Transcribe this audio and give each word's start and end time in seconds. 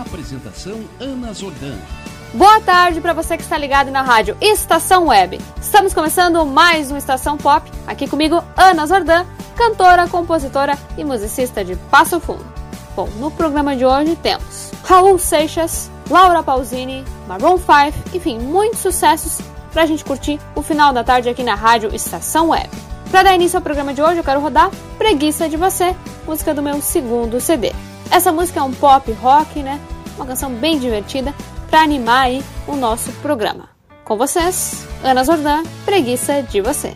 Apresentação 0.00 0.84
Ana 1.00 1.32
Zordan. 1.32 1.78
Boa 2.34 2.60
tarde 2.60 3.00
para 3.00 3.14
você 3.14 3.34
que 3.34 3.42
está 3.42 3.56
ligado 3.56 3.90
na 3.90 4.02
rádio 4.02 4.36
Estação 4.42 5.06
Web. 5.06 5.40
Estamos 5.58 5.94
começando 5.94 6.44
mais 6.44 6.90
um 6.90 6.98
Estação 6.98 7.38
Pop. 7.38 7.70
Aqui 7.86 8.06
comigo, 8.06 8.44
Ana 8.56 8.86
Zordan, 8.86 9.24
cantora, 9.56 10.06
compositora 10.06 10.76
e 10.98 11.04
musicista 11.04 11.64
de 11.64 11.76
Passo 11.90 12.20
Fundo. 12.20 12.44
Bom, 12.94 13.08
no 13.18 13.30
programa 13.30 13.74
de 13.74 13.86
hoje 13.86 14.16
temos 14.16 14.70
Raul 14.84 15.18
Seixas, 15.18 15.90
Laura 16.10 16.42
Pausini, 16.42 17.02
Maroon 17.26 17.56
5, 17.56 18.16
enfim, 18.16 18.38
muitos 18.38 18.80
sucessos 18.80 19.40
para 19.72 19.84
a 19.84 19.86
gente 19.86 20.04
curtir 20.04 20.38
o 20.54 20.60
final 20.60 20.92
da 20.92 21.02
tarde 21.02 21.30
aqui 21.30 21.42
na 21.42 21.54
rádio 21.54 21.94
Estação 21.94 22.50
Web. 22.50 22.68
Para 23.10 23.22
dar 23.22 23.34
início 23.34 23.56
ao 23.56 23.62
programa 23.62 23.94
de 23.94 24.02
hoje, 24.02 24.18
eu 24.18 24.24
quero 24.24 24.40
rodar 24.40 24.70
Preguiça 24.98 25.48
de 25.48 25.56
Você, 25.56 25.96
música 26.26 26.52
do 26.52 26.62
meu 26.62 26.82
segundo 26.82 27.40
CD. 27.40 27.72
Essa 28.16 28.32
música 28.32 28.60
é 28.60 28.62
um 28.62 28.72
pop 28.72 29.12
rock, 29.12 29.62
né? 29.62 29.78
Uma 30.16 30.24
canção 30.24 30.50
bem 30.50 30.78
divertida 30.78 31.34
para 31.68 31.82
animar 31.82 32.22
aí 32.22 32.42
o 32.66 32.74
nosso 32.74 33.12
programa. 33.20 33.68
Com 34.06 34.16
vocês, 34.16 34.86
Ana 35.04 35.22
Zordan, 35.22 35.62
Preguiça 35.84 36.42
de 36.42 36.62
Você. 36.62 36.94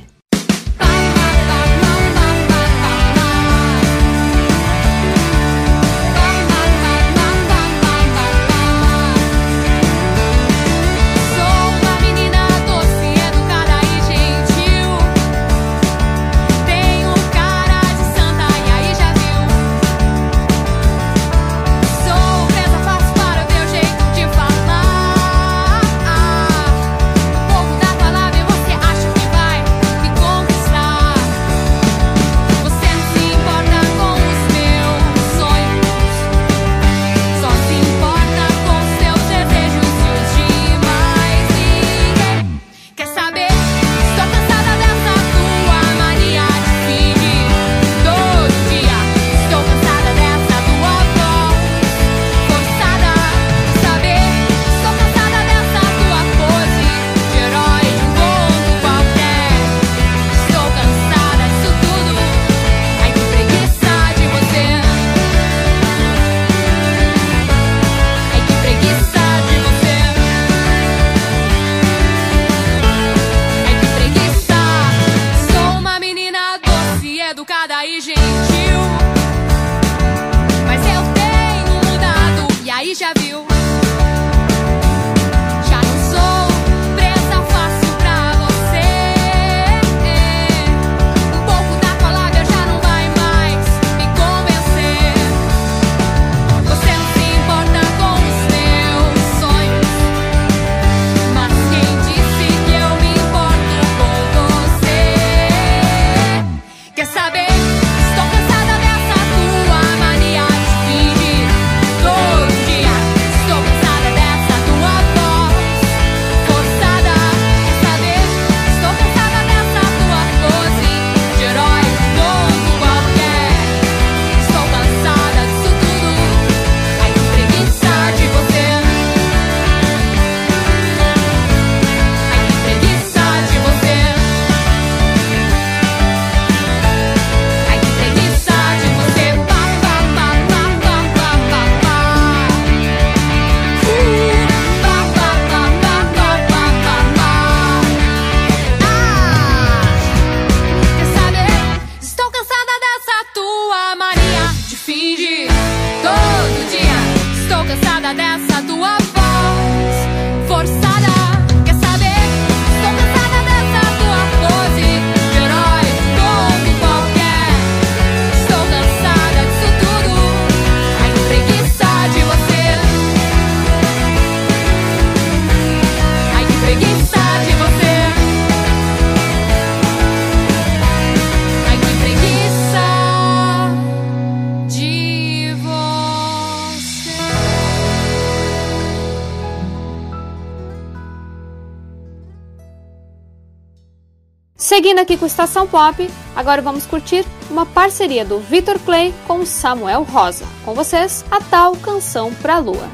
Seguindo 194.80 194.98
aqui 194.98 195.14
com 195.18 195.26
Estação 195.26 195.66
Pop, 195.66 196.10
agora 196.34 196.62
vamos 196.62 196.86
curtir 196.86 197.22
uma 197.50 197.66
parceria 197.66 198.24
do 198.24 198.38
Victor 198.38 198.78
Clay 198.78 199.12
com 199.26 199.44
Samuel 199.44 200.04
Rosa. 200.04 200.46
Com 200.64 200.72
vocês, 200.72 201.22
a 201.30 201.38
tal 201.38 201.76
Canção 201.76 202.32
pra 202.32 202.56
Lua. 202.56 202.88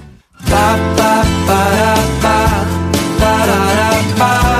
Pa, 0.50 0.74
pa, 0.96 1.22
para, 3.20 4.55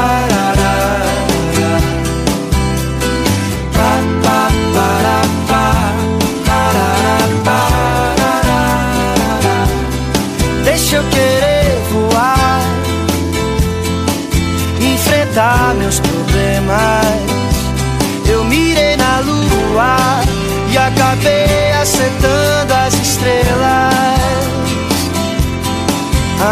acertando 21.86 22.74
as 22.74 22.94
estrelas. 22.94 23.94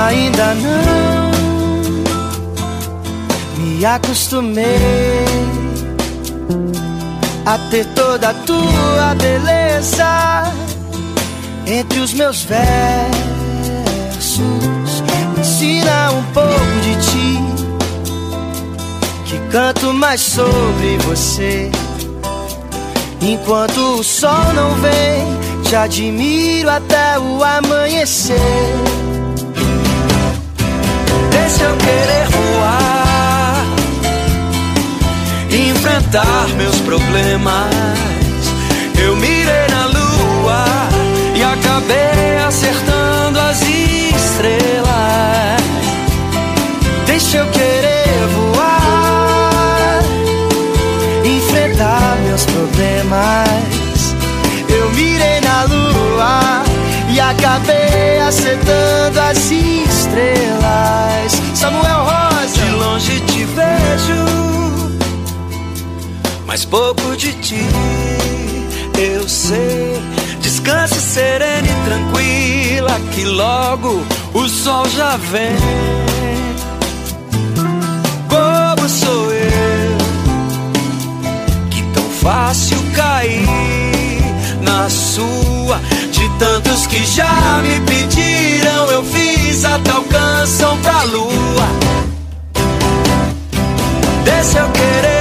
Ainda 0.06 0.54
não 0.54 1.30
me 3.58 3.84
acostumei 3.84 5.24
a 7.44 7.58
ter 7.70 7.84
toda 7.96 8.30
a 8.30 8.34
tua 8.34 9.14
beleza 9.20 10.52
entre 11.66 11.98
os 11.98 12.12
meus 12.14 12.44
versos. 12.44 13.14
Ensina 15.38 16.12
um 16.12 16.22
pouco 16.32 16.80
de 16.82 16.94
ti, 17.10 17.38
que 19.26 19.38
canto 19.50 19.92
mais 19.92 20.20
sobre 20.20 20.96
você. 20.98 21.70
Enquanto 23.20 23.98
o 23.98 24.04
sol 24.04 24.52
não 24.54 24.74
vem, 24.76 25.62
te 25.64 25.74
admiro 25.74 26.70
até 26.70 27.18
o 27.18 27.42
amanhecer. 27.42 28.38
Deixa 31.30 31.64
eu 31.64 31.76
querer 31.76 32.28
voar, 32.30 33.64
enfrentar 35.50 36.48
meus 36.56 36.78
problemas. 36.80 37.74
Eu 39.02 39.16
mirei 39.16 39.66
na 39.70 39.86
lua 39.86 40.64
e 41.34 41.42
acabei 41.42 42.38
acertando 42.46 42.83
mas 66.54 66.64
pouco 66.64 67.16
de 67.16 67.32
ti 67.32 67.66
eu 68.96 69.28
sei. 69.28 70.00
Descanse 70.40 71.00
serena 71.00 71.66
e 71.66 71.84
tranquila, 71.84 73.00
que 73.12 73.24
logo 73.24 74.00
o 74.32 74.48
sol 74.48 74.88
já 74.90 75.16
vem. 75.16 75.56
Bobo 78.28 78.88
sou 78.88 79.32
eu, 79.32 79.98
que 81.70 81.82
tão 81.92 82.08
fácil 82.22 82.78
cair 82.94 84.22
na 84.62 84.88
sua. 84.88 85.80
De 86.12 86.28
tantos 86.38 86.86
que 86.86 87.04
já 87.04 87.62
me 87.64 87.80
pediram, 87.80 88.92
eu 88.92 89.02
fiz 89.02 89.64
até 89.64 89.90
alcançam 89.90 90.78
pra 90.82 91.02
lua. 91.02 91.66
Deixa 94.24 94.60
eu 94.60 94.70
querer 94.70 95.13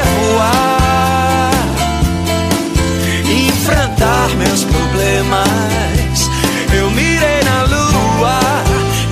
meus 4.46 4.64
problemas. 4.66 6.30
Eu 6.76 6.90
mirei 6.92 7.42
na 7.44 7.64
lua 7.64 8.40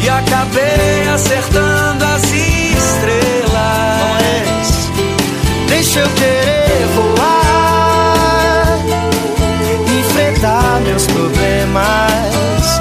e 0.04 0.10
acabei 0.10 1.08
acertando 1.14 2.04
as 2.06 2.24
estrelas. 2.24 3.52
Deixa 5.70 6.00
eu 6.00 6.10
querer 6.10 6.88
voar, 6.96 8.80
enfrentar 10.00 10.82
meus 10.82 11.06
problemas. 11.08 12.80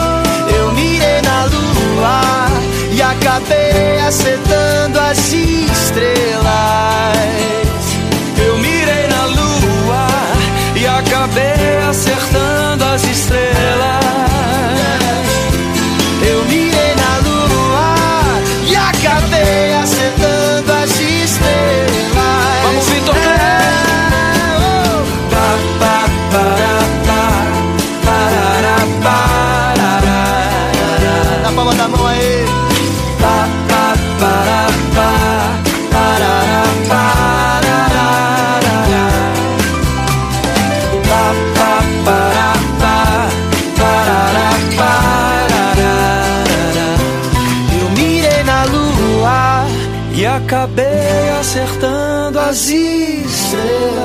Eu 0.57 0.73
mirei 0.73 1.21
na 1.23 1.45
lua 1.45 2.47
e 2.93 3.03
acabei 3.03 4.01
acertando 4.01 4.99
as 4.99 5.33
estrelas. 5.33 6.41
Acertando 12.01 12.83
as 12.85 13.05
estrelas. 13.05 13.61
Eu 16.27 16.43
mirei 16.47 16.95
na 16.95 17.19
lua 17.29 17.95
e 18.67 18.75
acabei 18.75 19.75
acertando 19.75 20.73
as 20.73 20.99
estrelas. 20.99 22.63
Vamos, 22.65 22.89
Vitor 22.89 23.17
É, 23.17 23.19
oh. 24.57 25.05
Pa, 25.29 25.59
pa, 25.79 26.09
para, 26.33 26.75
pa, 27.07 27.23
parará, 28.07 28.79
parará. 29.05 30.21
Na 31.43 31.51
palma 31.53 31.75
da 31.75 31.87
mão 31.87 32.07
aí. 32.07 32.47
Pa, 33.21 33.47
pa, 33.69 33.95
para, 34.19 34.67
pa, 34.95 35.11
parará, 35.93 36.63
parará. 36.89 37.61
Pa, 41.09 41.23
pa, 41.55 41.60
acabei 50.51 51.31
acertando 51.39 52.41
as 52.41 52.67
estrelas. 52.67 54.01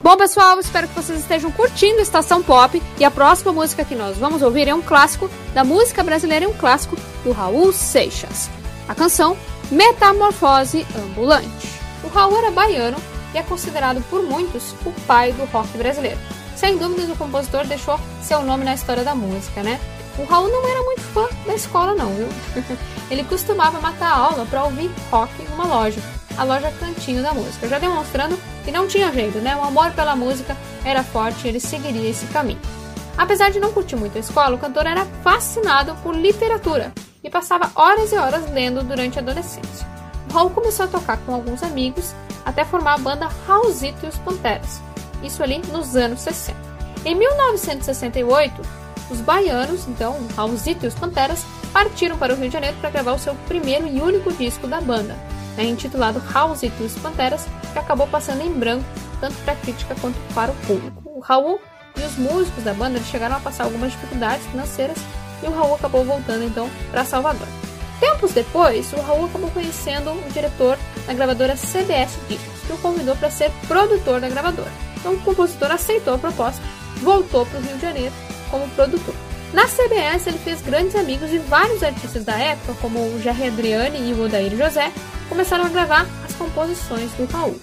Bom, 0.00 0.16
pessoal, 0.16 0.60
espero 0.60 0.86
que 0.86 0.94
vocês 0.94 1.18
estejam 1.18 1.50
curtindo 1.50 2.00
Estação 2.00 2.40
Pop. 2.40 2.80
E 3.00 3.04
a 3.04 3.10
próxima 3.10 3.52
música 3.52 3.84
que 3.84 3.96
nós 3.96 4.16
vamos 4.16 4.42
ouvir 4.42 4.68
é 4.68 4.74
um 4.74 4.80
clássico 4.80 5.28
da 5.52 5.64
música 5.64 6.04
brasileira, 6.04 6.44
é 6.44 6.48
um 6.48 6.54
clássico 6.54 6.96
do 7.24 7.32
Raul 7.32 7.72
Seixas. 7.72 8.48
A 8.88 8.94
canção 8.94 9.36
Metamorfose 9.68 10.86
Ambulante. 10.96 11.68
O 12.04 12.08
Raul 12.08 12.38
era 12.38 12.52
baiano 12.52 12.98
e 13.34 13.38
é 13.38 13.42
considerado 13.42 14.00
por 14.08 14.22
muitos 14.22 14.70
o 14.86 14.92
pai 15.04 15.32
do 15.32 15.46
rock 15.46 15.76
brasileiro. 15.76 16.20
Sem 16.54 16.78
dúvidas, 16.78 17.10
o 17.10 17.16
compositor 17.16 17.66
deixou 17.66 17.98
seu 18.22 18.40
nome 18.42 18.64
na 18.64 18.74
história 18.74 19.02
da 19.02 19.16
música, 19.16 19.64
né? 19.64 19.80
O 20.18 20.24
Raul 20.24 20.48
não 20.48 20.68
era 20.68 20.82
muito 20.82 21.00
fã 21.00 21.28
da 21.46 21.54
escola, 21.54 21.94
não, 21.94 22.14
viu? 22.14 22.28
Ele 23.10 23.24
costumava 23.24 23.80
matar 23.80 24.12
a 24.12 24.16
aula 24.16 24.46
para 24.46 24.64
ouvir 24.64 24.90
rock 25.10 25.30
em 25.42 25.46
uma 25.54 25.64
loja, 25.64 26.00
a 26.36 26.44
loja 26.44 26.72
Cantinho 26.78 27.22
da 27.22 27.32
Música, 27.32 27.68
já 27.68 27.78
demonstrando 27.78 28.38
que 28.64 28.70
não 28.70 28.86
tinha 28.86 29.12
jeito, 29.12 29.38
né? 29.38 29.56
O 29.56 29.64
amor 29.64 29.92
pela 29.92 30.14
música 30.14 30.56
era 30.84 31.02
forte 31.02 31.46
e 31.46 31.48
ele 31.48 31.60
seguiria 31.60 32.08
esse 32.08 32.26
caminho. 32.26 32.60
Apesar 33.16 33.50
de 33.50 33.60
não 33.60 33.72
curtir 33.72 33.96
muito 33.96 34.16
a 34.16 34.20
escola, 34.20 34.56
o 34.56 34.58
cantor 34.58 34.86
era 34.86 35.04
fascinado 35.22 35.94
por 36.02 36.14
literatura 36.14 36.92
e 37.22 37.28
passava 37.28 37.70
horas 37.74 38.12
e 38.12 38.16
horas 38.16 38.50
lendo 38.50 38.82
durante 38.82 39.18
a 39.18 39.22
adolescência. 39.22 39.86
O 40.30 40.32
Raul 40.32 40.50
começou 40.50 40.86
a 40.86 40.88
tocar 40.88 41.18
com 41.18 41.34
alguns 41.34 41.62
amigos 41.62 42.14
até 42.44 42.64
formar 42.64 42.94
a 42.94 42.98
banda 42.98 43.28
Raulzito 43.46 44.06
e 44.06 44.08
os 44.08 44.16
Panteras, 44.18 44.80
isso 45.22 45.42
ali 45.42 45.58
nos 45.70 45.96
anos 45.96 46.20
60. 46.20 46.56
Em 47.04 47.14
1968, 47.14 48.79
os 49.10 49.20
baianos, 49.20 49.86
então 49.88 50.16
Raulzito 50.36 50.84
e 50.84 50.88
os 50.88 50.94
Panteras, 50.94 51.44
partiram 51.72 52.16
para 52.16 52.32
o 52.32 52.36
Rio 52.36 52.48
de 52.48 52.52
Janeiro 52.52 52.76
para 52.80 52.90
gravar 52.90 53.12
o 53.12 53.18
seu 53.18 53.34
primeiro 53.46 53.86
e 53.86 54.00
único 54.00 54.32
disco 54.32 54.66
da 54.66 54.80
banda, 54.80 55.16
né, 55.56 55.64
intitulado 55.64 56.18
Raulzito 56.18 56.82
e 56.82 56.86
os 56.86 56.94
Panteras, 56.94 57.46
que 57.72 57.78
acabou 57.78 58.06
passando 58.06 58.42
em 58.42 58.52
branco 58.52 58.84
tanto 59.20 59.36
para 59.44 59.52
a 59.52 59.56
crítica 59.56 59.94
quanto 60.00 60.16
para 60.34 60.50
o 60.50 60.54
público. 60.66 61.02
O 61.04 61.20
Raul 61.20 61.60
e 61.96 62.02
os 62.02 62.16
músicos 62.16 62.64
da 62.64 62.72
banda 62.72 62.98
chegaram 63.00 63.36
a 63.36 63.40
passar 63.40 63.64
algumas 63.64 63.92
dificuldades 63.92 64.46
financeiras 64.46 64.98
e 65.42 65.46
o 65.46 65.54
Raul 65.54 65.74
acabou 65.74 66.04
voltando 66.04 66.44
então 66.44 66.68
para 66.90 67.04
Salvador. 67.04 67.46
Tempos 68.00 68.32
depois, 68.32 68.92
o 68.94 69.00
Raul 69.02 69.26
acabou 69.26 69.50
conhecendo 69.50 70.10
o 70.10 70.32
diretor 70.32 70.78
da 71.06 71.12
gravadora 71.12 71.54
CBS 71.54 72.16
Discos, 72.28 72.60
que 72.66 72.72
o 72.72 72.78
convidou 72.78 73.14
para 73.16 73.30
ser 73.30 73.50
produtor 73.68 74.20
da 74.20 74.28
gravadora. 74.28 74.72
Então 74.96 75.14
o 75.14 75.20
compositor 75.20 75.70
aceitou 75.70 76.14
a 76.14 76.18
proposta, 76.18 76.62
voltou 77.02 77.44
para 77.44 77.58
o 77.58 77.62
Rio 77.62 77.76
de 77.76 77.82
Janeiro 77.82 78.14
como 78.50 78.68
produtor. 78.70 79.14
Na 79.52 79.66
CBS, 79.66 80.26
ele 80.26 80.38
fez 80.38 80.62
grandes 80.62 80.94
amigos 80.94 81.32
e 81.32 81.38
vários 81.38 81.82
artistas 81.82 82.24
da 82.24 82.38
época, 82.38 82.74
como 82.80 83.00
o 83.00 83.20
Jerry 83.20 83.48
Adriani 83.48 84.10
e 84.10 84.12
o 84.12 84.24
Odair 84.24 84.56
José, 84.56 84.92
começaram 85.28 85.64
a 85.64 85.68
gravar 85.68 86.06
as 86.24 86.34
composições 86.34 87.10
do 87.12 87.26
Raul. 87.26 87.58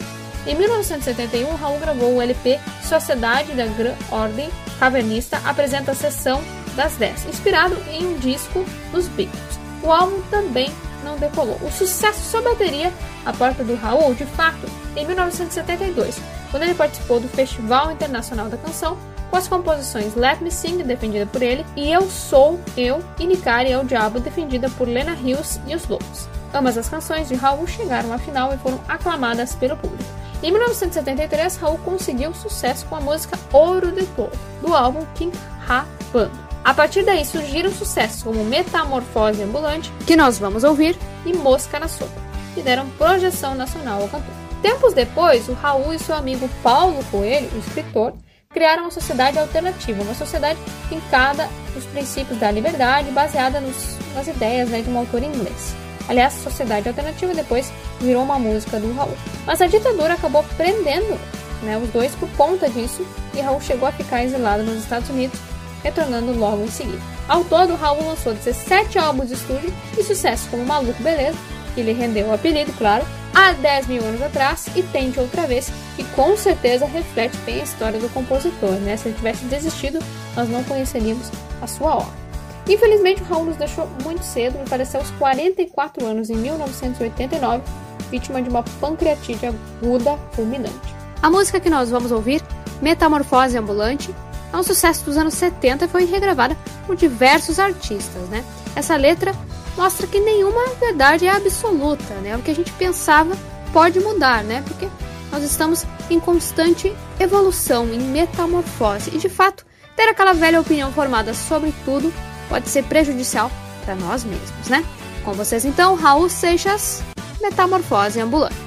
Em 0.45 0.55
1971, 0.55 1.55
Raul 1.55 1.79
gravou 1.79 2.15
o 2.15 2.21
LP 2.21 2.59
Sociedade 2.81 3.51
da 3.53 3.65
Gran 3.67 3.95
Ordem 4.11 4.49
Cavernista 4.79 5.41
apresenta 5.43 5.91
a 5.91 5.95
sessão 5.95 6.41
das 6.75 6.93
10, 6.93 7.25
inspirado 7.25 7.75
em 7.91 8.05
um 8.05 8.19
disco 8.19 8.63
dos 8.91 9.07
Beatles. 9.07 9.59
O 9.83 9.91
álbum 9.91 10.21
também 10.29 10.71
não 11.03 11.17
decolou. 11.17 11.57
O 11.63 11.71
sucesso 11.71 12.19
só 12.29 12.41
bateria 12.41 12.93
a 13.25 13.33
porta 13.33 13.63
do 13.63 13.75
Raul, 13.75 14.13
de 14.13 14.25
fato, 14.25 14.67
em 14.95 15.05
1972, 15.05 16.19
quando 16.51 16.63
ele 16.63 16.75
participou 16.75 17.19
do 17.19 17.27
Festival 17.27 17.91
Internacional 17.91 18.49
da 18.49 18.57
Canção 18.57 18.97
com 19.29 19.37
as 19.37 19.47
composições 19.47 20.15
Let 20.15 20.41
Me 20.41 20.51
Sing, 20.51 20.83
defendida 20.83 21.25
por 21.25 21.41
ele, 21.41 21.65
e 21.75 21.91
Eu 21.91 22.09
Sou 22.09 22.59
Eu 22.75 23.03
e 23.19 23.25
Nicari 23.25 23.71
é 23.71 23.77
o 23.77 23.83
Diabo, 23.83 24.19
defendida 24.19 24.69
por 24.71 24.87
Lena 24.87 25.15
Hills 25.15 25.59
e 25.67 25.75
os 25.75 25.87
Lobos. 25.87 26.27
Ambas 26.53 26.77
as 26.77 26.89
canções 26.89 27.27
de 27.27 27.35
Raul 27.35 27.67
chegaram 27.67 28.13
à 28.13 28.17
final 28.17 28.53
e 28.53 28.57
foram 28.57 28.79
aclamadas 28.87 29.55
pelo 29.55 29.77
público. 29.77 30.03
Em 30.41 30.51
1973, 30.51 31.57
Raul 31.57 31.77
conseguiu 31.79 32.33
sucesso 32.33 32.85
com 32.85 32.95
a 32.95 33.01
música 33.01 33.37
Ouro 33.51 33.91
de 33.91 34.05
Toro, 34.07 34.31
do 34.61 34.73
álbum 34.73 35.05
King 35.15 35.35
Ha 35.67 35.85
Bando. 36.13 36.47
A 36.63 36.73
partir 36.73 37.03
daí 37.03 37.25
surgiram 37.25 37.71
sucessos 37.71 38.23
como 38.23 38.43
Metamorfose 38.43 39.41
Ambulante, 39.41 39.91
que 40.05 40.15
nós 40.15 40.37
vamos 40.37 40.63
ouvir, 40.63 40.97
e 41.25 41.33
Mosca 41.33 41.79
na 41.79 41.87
Sopa, 41.87 42.21
que 42.53 42.61
deram 42.61 42.89
projeção 42.91 43.55
nacional 43.55 44.01
ao 44.01 44.09
cantor. 44.09 44.33
Tempos 44.61 44.93
depois, 44.93 45.47
o 45.47 45.53
Raul 45.53 45.93
e 45.93 45.99
seu 45.99 46.15
amigo 46.15 46.49
Paulo 46.61 47.03
Coelho, 47.11 47.49
o 47.53 47.59
escritor, 47.59 48.13
criaram 48.49 48.83
uma 48.83 48.91
sociedade 48.91 49.37
alternativa, 49.37 50.01
uma 50.01 50.15
sociedade 50.15 50.59
fincada 50.89 51.49
nos 51.75 51.85
princípios 51.85 52.39
da 52.39 52.49
liberdade, 52.51 53.11
baseada 53.11 53.59
nos, 53.59 53.97
nas 54.13 54.27
ideias 54.27 54.69
né, 54.69 54.81
de 54.81 54.89
um 54.89 54.97
autor 54.97 55.23
inglês. 55.23 55.75
Aliás, 56.07 56.33
Sociedade 56.33 56.87
Alternativa 56.87 57.33
depois 57.33 57.71
virou 57.99 58.23
uma 58.23 58.39
música 58.39 58.79
do 58.79 58.93
Raul. 58.93 59.15
Mas 59.45 59.61
a 59.61 59.67
ditadura 59.67 60.13
acabou 60.13 60.43
prendendo 60.55 61.19
né, 61.63 61.77
os 61.77 61.89
dois 61.89 62.15
por 62.15 62.29
conta 62.31 62.69
disso 62.69 63.05
e 63.33 63.41
Raul 63.41 63.59
chegou 63.59 63.87
a 63.87 63.91
ficar 63.91 64.23
exilado 64.23 64.63
nos 64.63 64.77
Estados 64.77 65.09
Unidos, 65.09 65.39
retornando 65.83 66.31
logo 66.31 66.63
em 66.63 66.71
seguida. 66.71 67.01
Ao 67.27 67.43
todo, 67.43 67.75
Raul 67.75 68.07
lançou 68.07 68.33
17 68.33 68.97
álbuns 68.97 69.27
de 69.27 69.33
estúdio 69.33 69.73
e 69.97 70.03
sucessos 70.03 70.47
como 70.49 70.65
Maluco 70.65 71.01
Beleza, 71.03 71.37
que 71.77 71.83
lhe 71.83 71.93
rendeu 71.93 72.25
o 72.25 72.33
apelido, 72.33 72.73
claro, 72.73 73.05
há 73.35 73.51
10 73.51 73.85
mil 73.85 74.03
anos 74.03 74.19
atrás 74.19 74.65
e 74.75 74.81
Tente 74.81 75.19
Outra 75.19 75.45
Vez, 75.45 75.71
que 75.95 76.03
com 76.15 76.35
certeza 76.35 76.87
reflete 76.87 77.37
bem 77.45 77.61
a 77.61 77.63
história 77.63 77.99
do 77.99 78.09
compositor. 78.09 78.71
Né? 78.79 78.97
Se 78.97 79.09
ele 79.09 79.15
tivesse 79.15 79.45
desistido, 79.45 79.99
nós 80.35 80.49
não 80.49 80.63
conheceríamos 80.63 81.29
a 81.61 81.67
sua 81.67 81.97
obra. 81.97 82.27
Infelizmente, 82.67 83.21
o 83.21 83.25
Raul 83.25 83.45
nos 83.45 83.57
deixou 83.57 83.87
muito 84.03 84.23
cedo, 84.23 84.57
me 84.57 84.65
faleceu 84.65 84.99
aos 84.99 85.11
44 85.11 86.03
anos, 86.03 86.31
em 86.31 86.35
1989, 86.37 87.61
vítima 88.09 88.41
de 88.41 88.49
uma 88.49 88.63
pancreatite 88.81 89.45
aguda 89.45 90.17
fulminante. 90.31 90.95
A 91.21 91.29
música 91.29 91.59
que 91.59 91.69
nós 91.69 91.91
vamos 91.91 92.11
ouvir, 92.11 92.41
Metamorfose 92.81 93.55
Ambulante, 93.55 94.09
é 94.51 94.57
um 94.57 94.63
sucesso 94.63 95.05
dos 95.05 95.15
anos 95.15 95.35
70 95.35 95.85
e 95.85 95.87
foi 95.87 96.05
regravada 96.05 96.57
por 96.87 96.95
diversos 96.95 97.59
artistas. 97.59 98.27
Né? 98.29 98.43
Essa 98.75 98.95
letra 98.95 99.31
mostra 99.77 100.07
que 100.07 100.19
nenhuma 100.19 100.67
verdade 100.79 101.25
é 101.25 101.29
absoluta, 101.29 102.15
né? 102.15 102.35
O 102.35 102.41
que 102.41 102.51
a 102.51 102.55
gente 102.55 102.71
pensava 102.73 103.37
pode 103.71 103.99
mudar, 103.99 104.43
né? 104.43 104.63
Porque 104.67 104.89
nós 105.31 105.43
estamos 105.43 105.85
em 106.09 106.19
constante 106.19 106.93
evolução, 107.19 107.87
em 107.93 107.99
metamorfose. 107.99 109.11
E 109.13 109.19
de 109.19 109.29
fato, 109.29 109.65
ter 109.95 110.09
aquela 110.09 110.33
velha 110.33 110.59
opinião 110.59 110.91
formada 110.91 111.33
sobre 111.33 111.73
tudo 111.85 112.11
pode 112.49 112.69
ser 112.69 112.83
prejudicial 112.83 113.51
para 113.85 113.95
nós 113.95 114.23
mesmos, 114.23 114.67
né? 114.67 114.83
Com 115.23 115.33
vocês 115.33 115.63
então, 115.65 115.95
Raul 115.95 116.29
Seixas, 116.29 117.03
Metamorfose 117.41 118.19
Ambulante. 118.19 118.66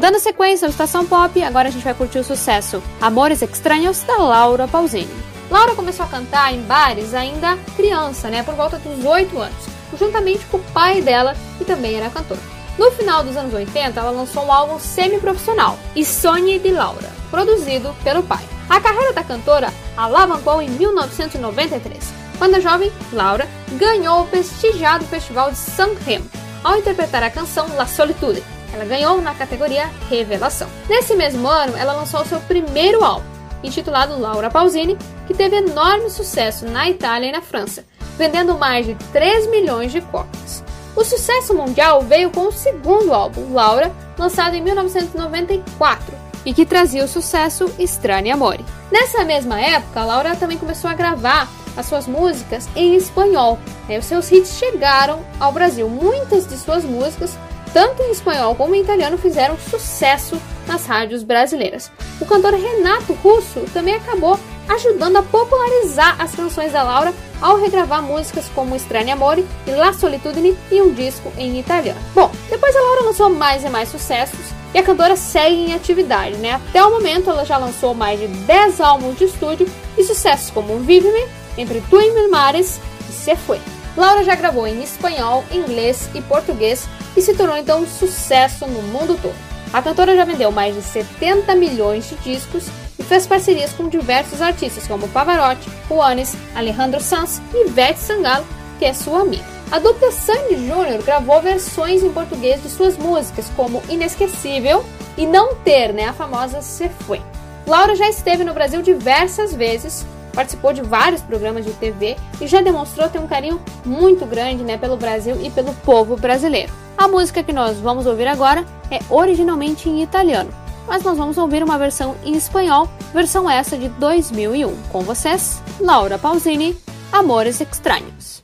Dando 0.00 0.18
sequência 0.18 0.66
ao 0.66 0.70
Estação 0.70 1.06
Pop, 1.06 1.40
agora 1.44 1.68
a 1.68 1.70
gente 1.70 1.84
vai 1.84 1.94
curtir 1.94 2.18
o 2.18 2.24
sucesso 2.24 2.82
Amores 3.00 3.40
Estranhos 3.40 4.02
da 4.02 4.16
Laura 4.16 4.66
Pausini. 4.66 5.14
Laura 5.48 5.76
começou 5.76 6.04
a 6.06 6.08
cantar 6.08 6.52
em 6.52 6.60
bares 6.62 7.14
ainda 7.14 7.56
criança, 7.76 8.28
né, 8.28 8.42
por 8.42 8.56
volta 8.56 8.80
dos 8.80 9.04
8 9.04 9.38
anos, 9.38 9.64
juntamente 9.96 10.44
com 10.46 10.56
o 10.56 10.62
pai 10.72 11.02
dela, 11.02 11.36
que 11.56 11.64
também 11.64 11.94
era 11.94 12.10
cantor. 12.10 12.38
No 12.76 12.90
final 12.90 13.22
dos 13.22 13.36
anos 13.36 13.54
80, 13.54 14.00
ela 14.00 14.10
lançou 14.10 14.44
um 14.44 14.52
álbum 14.52 14.80
semi-profissional, 14.80 15.78
E 15.94 16.04
Sonhe 16.04 16.58
de 16.58 16.72
Laura, 16.72 17.12
produzido 17.30 17.94
pelo 18.02 18.24
pai. 18.24 18.42
A 18.68 18.80
carreira 18.80 19.12
da 19.12 19.22
cantora 19.22 19.72
alavancou 19.96 20.60
em 20.60 20.68
1993, 20.68 22.12
quando 22.38 22.56
a 22.56 22.60
jovem 22.60 22.90
Laura 23.12 23.48
ganhou 23.78 24.22
o 24.22 24.26
prestigiado 24.26 25.04
Festival 25.04 25.52
de 25.52 25.58
Sanremo 25.58 26.28
ao 26.64 26.78
interpretar 26.78 27.22
a 27.22 27.30
canção 27.30 27.68
La 27.76 27.86
Solitude. 27.86 28.42
Ela 28.72 28.86
ganhou 28.86 29.20
na 29.20 29.34
categoria 29.34 29.88
Revelação. 30.08 30.68
Nesse 30.88 31.14
mesmo 31.14 31.46
ano, 31.46 31.76
ela 31.76 31.92
lançou 31.92 32.24
seu 32.24 32.40
primeiro 32.40 33.04
álbum, 33.04 33.26
intitulado 33.62 34.18
Laura 34.18 34.50
Pausini, 34.50 34.98
que 35.26 35.34
teve 35.34 35.56
enorme 35.56 36.10
sucesso 36.10 36.64
na 36.66 36.88
Itália 36.88 37.28
e 37.28 37.32
na 37.32 37.42
França, 37.42 37.84
vendendo 38.16 38.58
mais 38.58 38.86
de 38.86 38.94
3 39.12 39.46
milhões 39.48 39.92
de 39.92 40.00
cópias. 40.00 40.64
O 40.96 41.04
sucesso 41.04 41.54
mundial 41.54 42.02
veio 42.02 42.30
com 42.30 42.48
o 42.48 42.52
segundo 42.52 43.12
álbum, 43.12 43.52
Laura, 43.52 43.92
lançado 44.16 44.54
em 44.54 44.62
1994, 44.62 46.14
e 46.46 46.54
que 46.54 46.66
trazia 46.66 47.04
o 47.04 47.08
sucesso 47.08 47.72
Strani 47.78 48.30
Amore. 48.30 48.64
Nessa 48.90 49.24
mesma 49.24 49.60
época, 49.60 50.04
Laura 50.04 50.36
também 50.36 50.58
começou 50.58 50.88
a 50.88 50.94
gravar 50.94 51.48
as 51.76 51.86
suas 51.86 52.06
músicas 52.06 52.68
em 52.74 52.94
espanhol. 52.94 53.58
Né? 53.88 53.98
Os 53.98 54.04
seus 54.04 54.30
hits 54.30 54.58
chegaram 54.58 55.20
ao 55.40 55.52
Brasil. 55.52 55.88
Muitas 55.88 56.46
de 56.46 56.56
suas 56.56 56.84
músicas, 56.84 57.36
tanto 57.72 58.02
em 58.02 58.10
espanhol 58.10 58.54
como 58.54 58.74
em 58.74 58.82
italiano, 58.82 59.18
fizeram 59.18 59.56
sucesso 59.58 60.40
nas 60.66 60.86
rádios 60.86 61.22
brasileiras. 61.22 61.90
O 62.20 62.26
cantor 62.26 62.54
Renato 62.54 63.12
Russo 63.14 63.60
também 63.72 63.94
acabou 63.94 64.38
ajudando 64.68 65.16
a 65.16 65.22
popularizar 65.22 66.16
as 66.18 66.34
canções 66.34 66.72
da 66.72 66.82
Laura 66.82 67.12
ao 67.40 67.58
regravar 67.58 68.02
músicas 68.02 68.48
como 68.54 68.74
Estranho 68.74 69.12
Amore 69.12 69.46
e 69.66 69.70
La 69.72 69.92
Solitudine 69.92 70.56
e 70.70 70.80
um 70.80 70.94
disco 70.94 71.30
em 71.36 71.58
italiano. 71.58 72.00
Bom, 72.14 72.30
depois 72.48 72.74
a 72.74 72.80
Laura 72.80 73.04
lançou 73.04 73.28
mais 73.28 73.62
e 73.62 73.68
mais 73.68 73.90
sucessos 73.90 74.63
e 74.74 74.78
a 74.78 74.82
cantora 74.82 75.14
segue 75.14 75.54
em 75.54 75.72
atividade, 75.72 76.36
né? 76.36 76.54
Até 76.54 76.84
o 76.84 76.90
momento 76.90 77.30
ela 77.30 77.44
já 77.44 77.56
lançou 77.56 77.94
mais 77.94 78.18
de 78.18 78.26
10 78.26 78.80
álbuns 78.80 79.16
de 79.16 79.24
estúdio 79.24 79.66
e 79.96 80.02
sucessos 80.02 80.50
como 80.50 80.80
Vive-me, 80.80 81.26
Entre 81.56 81.80
Tu 81.88 82.00
e 82.00 82.12
Mil 82.12 82.30
Mares 82.30 82.80
e 83.08 83.12
Se 83.12 83.36
Foi. 83.36 83.60
Laura 83.96 84.24
já 84.24 84.34
gravou 84.34 84.66
em 84.66 84.82
espanhol, 84.82 85.44
inglês 85.52 86.10
e 86.14 86.20
português 86.20 86.88
e 87.16 87.22
se 87.22 87.34
tornou 87.34 87.56
então 87.56 87.82
um 87.82 87.86
sucesso 87.86 88.66
no 88.66 88.82
mundo 88.82 89.16
todo. 89.22 89.54
A 89.72 89.80
cantora 89.80 90.16
já 90.16 90.24
vendeu 90.24 90.50
mais 90.50 90.74
de 90.74 90.82
70 90.82 91.54
milhões 91.54 92.08
de 92.08 92.16
discos 92.16 92.66
e 92.98 93.02
fez 93.02 93.26
parcerias 93.26 93.72
com 93.72 93.88
diversos 93.88 94.42
artistas 94.42 94.86
como 94.86 95.08
Pavarotti, 95.08 95.68
Juanes, 95.88 96.36
Alejandro 96.54 97.00
Sanz 97.00 97.40
e 97.52 97.68
Ivete 97.68 98.00
Sangalo, 98.00 98.46
que 98.78 98.84
é 98.84 98.92
sua 98.92 99.20
amiga. 99.20 99.53
A 99.70 99.78
dupla 99.78 100.12
Sandy 100.12 100.66
Júnior 100.66 101.02
gravou 101.02 101.40
versões 101.40 102.02
em 102.02 102.12
português 102.12 102.62
de 102.62 102.68
suas 102.68 102.96
músicas, 102.96 103.50
como 103.56 103.82
Inesquecível 103.88 104.84
e 105.16 105.26
Não 105.26 105.54
Ter, 105.56 105.92
né, 105.92 106.06
a 106.06 106.12
famosa 106.12 106.62
Se 106.62 106.88
Foi. 106.88 107.20
Laura 107.66 107.96
já 107.96 108.08
esteve 108.08 108.44
no 108.44 108.54
Brasil 108.54 108.82
diversas 108.82 109.54
vezes, 109.54 110.06
participou 110.34 110.72
de 110.72 110.82
vários 110.82 111.22
programas 111.22 111.64
de 111.64 111.72
TV 111.72 112.16
e 112.40 112.46
já 112.46 112.60
demonstrou 112.60 113.08
ter 113.08 113.18
um 113.18 113.26
carinho 113.26 113.60
muito 113.84 114.26
grande 114.26 114.62
né, 114.62 114.76
pelo 114.76 114.96
Brasil 114.96 115.40
e 115.42 115.50
pelo 115.50 115.72
povo 115.76 116.16
brasileiro. 116.16 116.72
A 116.96 117.08
música 117.08 117.42
que 117.42 117.52
nós 117.52 117.78
vamos 117.78 118.06
ouvir 118.06 118.26
agora 118.26 118.64
é 118.90 119.00
originalmente 119.08 119.88
em 119.88 120.02
italiano, 120.02 120.50
mas 120.86 121.02
nós 121.02 121.16
vamos 121.16 121.38
ouvir 121.38 121.62
uma 121.62 121.78
versão 121.78 122.14
em 122.24 122.36
espanhol, 122.36 122.88
versão 123.12 123.50
essa 123.50 123.76
de 123.76 123.88
2001. 123.88 124.76
Com 124.92 125.00
vocês, 125.00 125.62
Laura 125.80 126.18
Pausini, 126.18 126.76
Amores 127.10 127.60
Estranhos. 127.60 128.43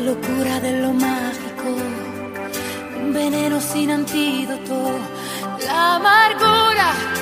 locura 0.00 0.60
de 0.60 0.80
lo 0.80 0.92
mágico, 0.92 1.68
un 3.02 3.12
veneno 3.12 3.60
sin 3.60 3.90
antídoto, 3.90 4.98
la 5.66 5.96
amargura 5.96 7.19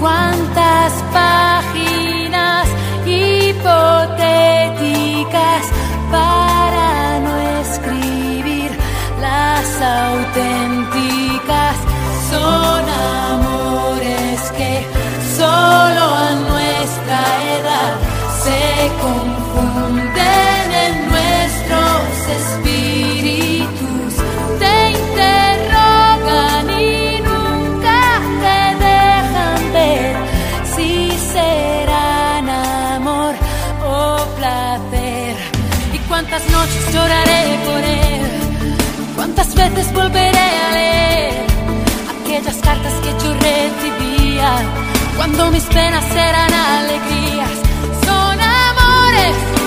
cuántas 0.00 0.92
páginas 1.12 2.68
hipotéticas 3.06 4.12
para 6.10 7.20
no 7.20 7.36
escribir 7.60 8.70
las 9.20 9.82
auténticas. 9.82 11.76
Son 12.30 12.84
amores 13.30 14.40
que 14.58 14.86
solo 15.36 16.04
a 16.14 16.30
nuestra 16.48 17.20
edad 17.58 17.94
se 18.42 18.60
confunden 19.00 20.45
cuántas 36.36 36.52
noches 36.52 36.92
lloraré 36.92 37.58
por 37.64 37.82
él, 37.82 38.76
cuántas 39.14 39.54
veces 39.54 39.90
volveré 39.94 40.38
a 40.38 40.70
leer 40.70 41.46
aquellas 42.10 42.56
cartas 42.56 42.92
que 43.00 43.10
yo 43.24 43.32
recibía, 43.32 44.50
cuando 45.16 45.50
mis 45.50 45.64
penas 45.64 46.04
eran 46.14 46.52
alegrías, 46.52 47.50
son 48.04 48.38
amores 48.38 49.65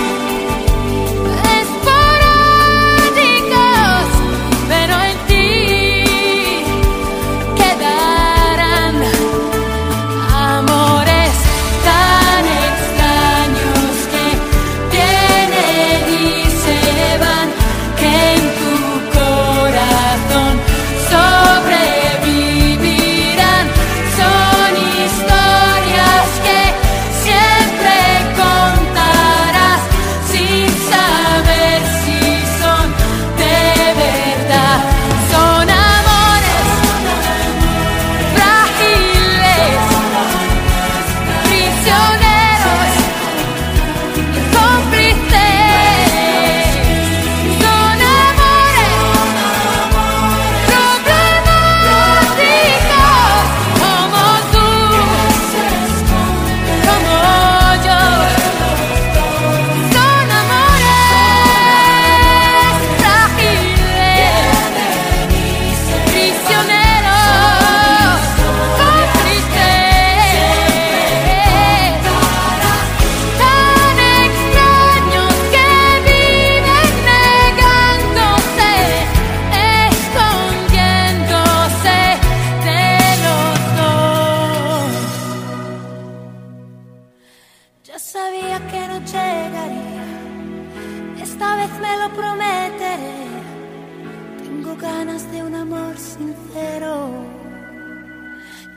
sincero. 96.40 97.10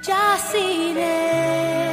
Ya 0.06 0.38
sin 0.38 0.98
él. 0.98 1.84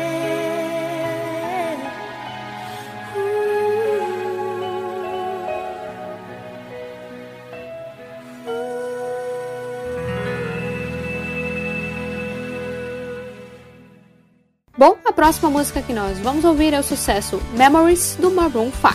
Bom, 14.77 14.97
a 15.05 15.13
próxima 15.13 15.51
música 15.51 15.83
que 15.83 15.93
nós 15.93 16.19
vamos 16.21 16.43
ouvir 16.43 16.73
é 16.73 16.81
o 16.81 16.83
sucesso 16.83 17.39
Memories 17.53 18.17
do 18.19 18.31
Maroon 18.31 18.71
5. 18.73 18.95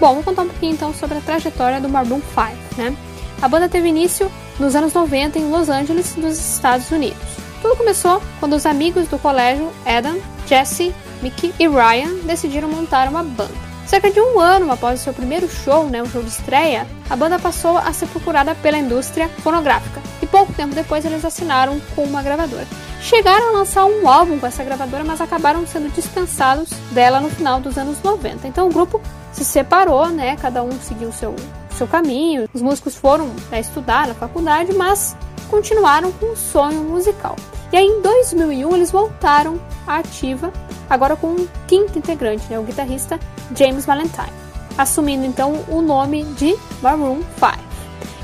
Bom, 0.00 0.14
vou 0.14 0.22
contar 0.22 0.42
um 0.42 0.48
pouquinho 0.48 0.72
então 0.72 0.94
sobre 0.94 1.18
a 1.18 1.20
trajetória 1.20 1.80
do 1.82 1.88
Maroon 1.88 2.20
5, 2.20 2.80
né? 2.80 2.96
A 3.42 3.46
banda 3.46 3.68
teve 3.68 3.88
início 3.88 4.30
nos 4.58 4.74
anos 4.74 4.92
90 4.92 5.38
em 5.38 5.50
Los 5.50 5.68
Angeles, 5.68 6.16
nos 6.16 6.38
Estados 6.38 6.90
Unidos. 6.90 7.18
Tudo 7.62 7.76
começou 7.76 8.22
quando 8.38 8.54
os 8.54 8.66
amigos 8.66 9.08
do 9.08 9.18
colégio, 9.18 9.70
Adam, 9.84 10.18
Jesse, 10.46 10.94
Mickey 11.22 11.52
e 11.58 11.68
Ryan, 11.68 12.24
decidiram 12.24 12.68
montar 12.68 13.08
uma 13.08 13.22
banda. 13.22 13.68
Cerca 13.86 14.10
de 14.10 14.20
um 14.20 14.38
ano 14.38 14.70
após 14.70 15.00
o 15.00 15.02
seu 15.02 15.14
primeiro 15.14 15.48
show, 15.48 15.88
né, 15.88 16.02
um 16.02 16.10
show 16.10 16.22
de 16.22 16.28
estreia, 16.28 16.86
a 17.08 17.16
banda 17.16 17.38
passou 17.38 17.78
a 17.78 17.90
ser 17.92 18.06
procurada 18.08 18.54
pela 18.56 18.76
indústria 18.76 19.30
fonográfica 19.42 20.02
e 20.20 20.26
pouco 20.26 20.52
tempo 20.52 20.74
depois 20.74 21.06
eles 21.06 21.24
assinaram 21.24 21.80
com 21.96 22.04
uma 22.04 22.22
gravadora. 22.22 22.66
Chegaram 23.00 23.48
a 23.48 23.52
lançar 23.52 23.86
um 23.86 24.06
álbum 24.06 24.38
com 24.38 24.46
essa 24.46 24.62
gravadora, 24.62 25.04
mas 25.04 25.20
acabaram 25.20 25.66
sendo 25.66 25.90
dispensados 25.94 26.68
dela 26.90 27.18
no 27.18 27.30
final 27.30 27.60
dos 27.60 27.78
anos 27.78 28.02
90. 28.02 28.46
Então 28.46 28.68
o 28.68 28.72
grupo 28.72 29.00
se 29.32 29.44
separou, 29.44 30.08
né? 30.08 30.36
Cada 30.36 30.62
um 30.62 30.72
seguiu 30.80 31.08
o 31.08 31.12
seu, 31.12 31.34
seu 31.78 31.86
caminho. 31.86 32.48
Os 32.52 32.60
músicos 32.60 32.94
foram 32.94 33.28
né, 33.50 33.60
estudar 33.60 34.08
na 34.08 34.14
faculdade, 34.14 34.74
mas 34.74 35.16
continuaram 35.48 36.12
com 36.12 36.26
um 36.26 36.36
sonho 36.36 36.82
musical. 36.82 37.36
E 37.72 37.76
aí 37.76 37.86
em 37.86 38.02
2001 38.02 38.74
eles 38.74 38.90
voltaram 38.90 39.60
à 39.86 39.98
ativa, 39.98 40.52
agora 40.90 41.16
com 41.16 41.28
um 41.28 41.48
quinto 41.66 41.98
integrante, 41.98 42.44
né, 42.50 42.58
o 42.58 42.62
guitarrista 42.62 43.18
James 43.54 43.86
Valentine, 43.86 44.32
assumindo 44.76 45.24
então 45.24 45.64
o 45.68 45.80
nome 45.80 46.24
de 46.34 46.56
Maroon 46.82 47.22
5. 47.38 47.68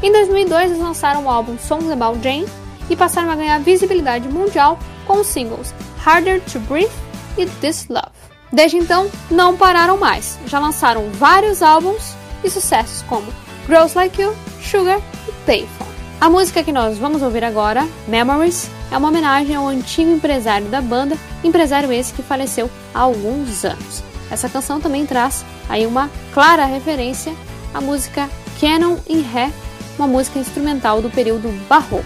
Em 0.03 0.13
2002 0.13 0.71
eles 0.71 0.83
lançaram 0.83 1.25
o 1.25 1.31
álbum 1.31 1.57
Songs 1.59 1.91
About 1.91 2.23
Jane 2.23 2.47
e 2.91 2.97
passaram 2.97 3.31
a 3.31 3.37
ganhar 3.37 3.59
visibilidade 3.61 4.29
mundial 4.29 4.79
com 5.07 5.21
os 5.21 5.27
singles 5.27 5.75
Harder 6.05 6.41
to 6.43 6.59
Breathe 6.61 6.93
e 7.39 7.47
This 7.47 7.87
Love. 7.89 8.13
Desde 8.53 8.77
então, 8.77 9.11
não 9.31 9.57
pararam 9.57 9.97
mais. 9.97 10.39
Já 10.47 10.59
lançaram 10.59 11.11
vários 11.11 11.61
álbuns 11.63 12.15
e 12.45 12.51
sucessos 12.51 13.03
como 13.03 13.27
Girls 13.67 13.97
Like 13.97 14.21
You, 14.21 14.35
Sugar 14.63 15.01
e 15.29 15.33
Payphone. 15.47 15.91
A 16.21 16.31
música 16.31 16.63
que 16.63 16.73
nós 16.73 16.99
vamos 16.99 17.23
ouvir 17.23 17.45
agora, 17.45 17.87
Memories, 18.07 18.71
é 18.91 18.97
uma 18.97 19.09
homenagem 19.09 19.57
ao 19.57 19.67
antigo 19.67 20.11
empresário 20.11 20.69
da 20.69 20.81
banda, 20.81 21.17
empresário 21.43 21.93
esse 21.93 22.13
que 22.13 22.23
faleceu 22.23 22.71
há 22.95 23.01
alguns 23.01 23.65
anos. 23.65 24.03
Essa 24.31 24.49
canção 24.49 24.81
também 24.81 25.05
traz 25.07 25.45
aí 25.69 25.87
uma 25.87 26.11
clara 26.33 26.65
referência 26.65 27.35
à 27.73 27.81
música 27.81 28.29
Canon 28.61 28.97
em 29.09 29.21
Ré, 29.21 29.51
uma 29.99 30.07
música 30.07 30.39
instrumental 30.39 31.03
do 31.03 31.11
período 31.11 31.49
barroco. 31.69 32.05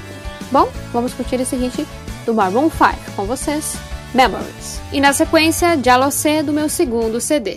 Bom, 0.50 0.68
vamos 0.92 1.12
curtir 1.12 1.36
esse 1.36 1.56
hit 1.56 1.86
do 2.24 2.34
Maroon 2.34 2.70
5 2.70 3.12
com 3.14 3.24
vocês, 3.24 3.76
Memories. 4.14 4.80
E 4.92 5.00
na 5.00 5.12
sequência, 5.12 5.78
Jalocé 5.82 6.42
do 6.42 6.52
meu 6.52 6.68
segundo 6.68 7.20
CD. 7.20 7.56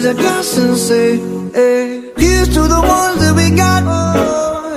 Raise 0.00 0.12
a 0.12 0.14
glass 0.14 0.56
and 0.56 0.76
say, 0.78 1.18
hey. 1.52 2.12
Here's 2.16 2.48
to 2.54 2.62
the 2.62 2.80
ones 2.80 3.20
that 3.20 3.34
we 3.36 3.54
got. 3.54 3.82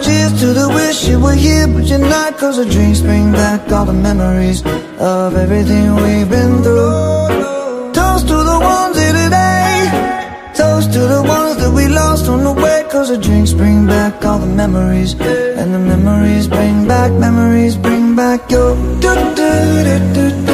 Cheers 0.04 0.34
to 0.42 0.48
the 0.48 0.68
wish 0.68 1.08
you 1.08 1.18
were 1.18 1.34
here, 1.34 1.66
but 1.66 1.86
you're 1.86 2.00
not. 2.00 2.38
Cause 2.38 2.58
the 2.58 2.66
drinks 2.66 3.00
bring 3.00 3.32
back 3.32 3.72
all 3.72 3.86
the 3.86 3.94
memories 3.94 4.66
of 5.00 5.38
everything 5.38 5.96
we've 5.96 6.30
been 6.30 6.62
through. 6.62 7.94
Toast 7.94 8.28
to 8.28 8.38
the 8.52 8.60
ones 8.60 8.98
here 9.00 9.16
today. 9.24 10.52
Toast 10.58 10.92
to 10.92 11.00
the 11.00 11.24
ones 11.24 11.56
that 11.56 11.72
we 11.72 11.88
lost 11.88 12.28
on 12.28 12.44
the 12.44 12.52
way. 12.52 12.86
Cause 12.92 13.08
the 13.08 13.18
drinks 13.18 13.54
bring 13.54 13.88
back 13.88 14.26
all 14.26 14.40
the 14.40 14.54
memories. 14.64 15.14
And 15.14 15.74
the 15.74 15.80
memories 15.80 16.50
bring 16.50 16.86
back, 16.86 17.14
memories 17.14 17.78
bring 17.78 18.14
back 18.14 18.52
your. 18.52 18.76
do 19.00 19.16
do 19.40 19.46
do 19.86 20.00
do 20.16 20.46
do 20.48 20.53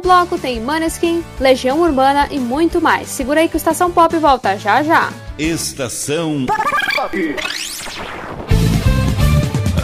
próximo 0.00 0.02
bloco 0.02 0.38
tem 0.38 0.60
Maneskin, 0.60 1.22
Legião 1.38 1.80
Urbana 1.80 2.28
e 2.30 2.38
muito 2.38 2.80
mais. 2.80 3.08
Segura 3.08 3.40
aí 3.40 3.48
que 3.48 3.56
o 3.56 3.58
Estação 3.58 3.90
Pop 3.90 4.16
volta 4.16 4.56
já 4.58 4.82
já. 4.82 5.12
Estação 5.38 6.46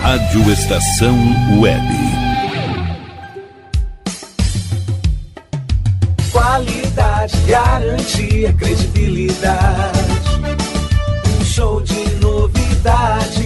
Rádio 0.00 0.50
Estação 0.50 1.16
Web. 1.61 1.87
Qualidade, 6.33 7.37
garantia, 7.46 8.52
credibilidade. 8.52 10.00
Um 11.40 11.44
show 11.44 11.81
de 11.81 12.14
novidades. 12.16 13.46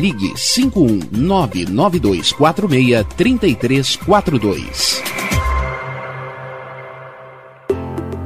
Ligue 0.00 0.32
51 0.34 1.10
99246 1.12 3.06
3342. 3.18 5.02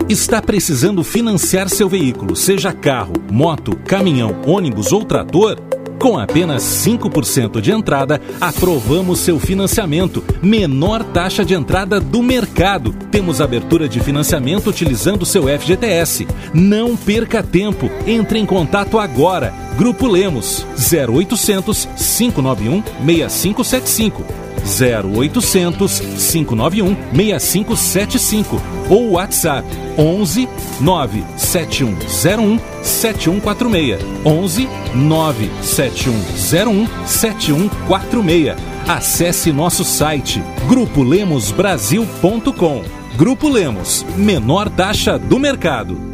Está 0.09 0.41
precisando 0.41 1.03
financiar 1.03 1.69
seu 1.69 1.89
veículo, 1.89 2.37
seja 2.37 2.73
carro, 2.73 3.15
moto, 3.29 3.77
caminhão, 3.89 4.41
ônibus 4.47 4.93
ou 4.93 5.05
trator? 5.05 5.59
Com 5.98 6.18
apenas 6.18 6.62
5% 6.62 7.61
de 7.61 7.70
entrada, 7.70 8.20
aprovamos 8.40 9.20
seu 9.20 9.38
financiamento. 9.38 10.22
Menor 10.42 11.02
taxa 11.02 11.44
de 11.44 11.54
entrada 11.54 11.98
do 11.98 12.22
mercado. 12.22 12.92
Temos 13.11 13.40
abertura 13.40 13.88
de 13.88 14.00
financiamento 14.00 14.68
utilizando 14.68 15.24
seu 15.24 15.44
FGTS. 15.44 16.26
Não 16.52 16.96
perca 16.96 17.42
tempo. 17.42 17.90
Entre 18.07 18.38
em 18.38 18.46
contato 18.46 18.98
agora. 18.98 19.52
Grupo 19.76 20.07
Lemos 20.07 20.66
0800 20.76 21.87
591 21.96 22.83
6575. 23.04 24.43
0800 24.64 26.00
591 26.00 26.96
6575 27.12 28.61
ou 28.88 29.11
WhatsApp 29.12 29.68
11 29.96 30.48
97101 30.81 32.59
7146 32.83 34.05
11 34.24 34.68
97101 34.94 36.88
7146 37.07 38.74
Acesse 38.87 39.50
nosso 39.50 39.83
site 39.83 40.42
grupolemosbrasil.com 40.68 42.85
Grupo 43.16 43.48
Lemos, 43.48 44.05
menor 44.16 44.68
taxa 44.68 45.18
do 45.18 45.38
mercado. 45.38 46.13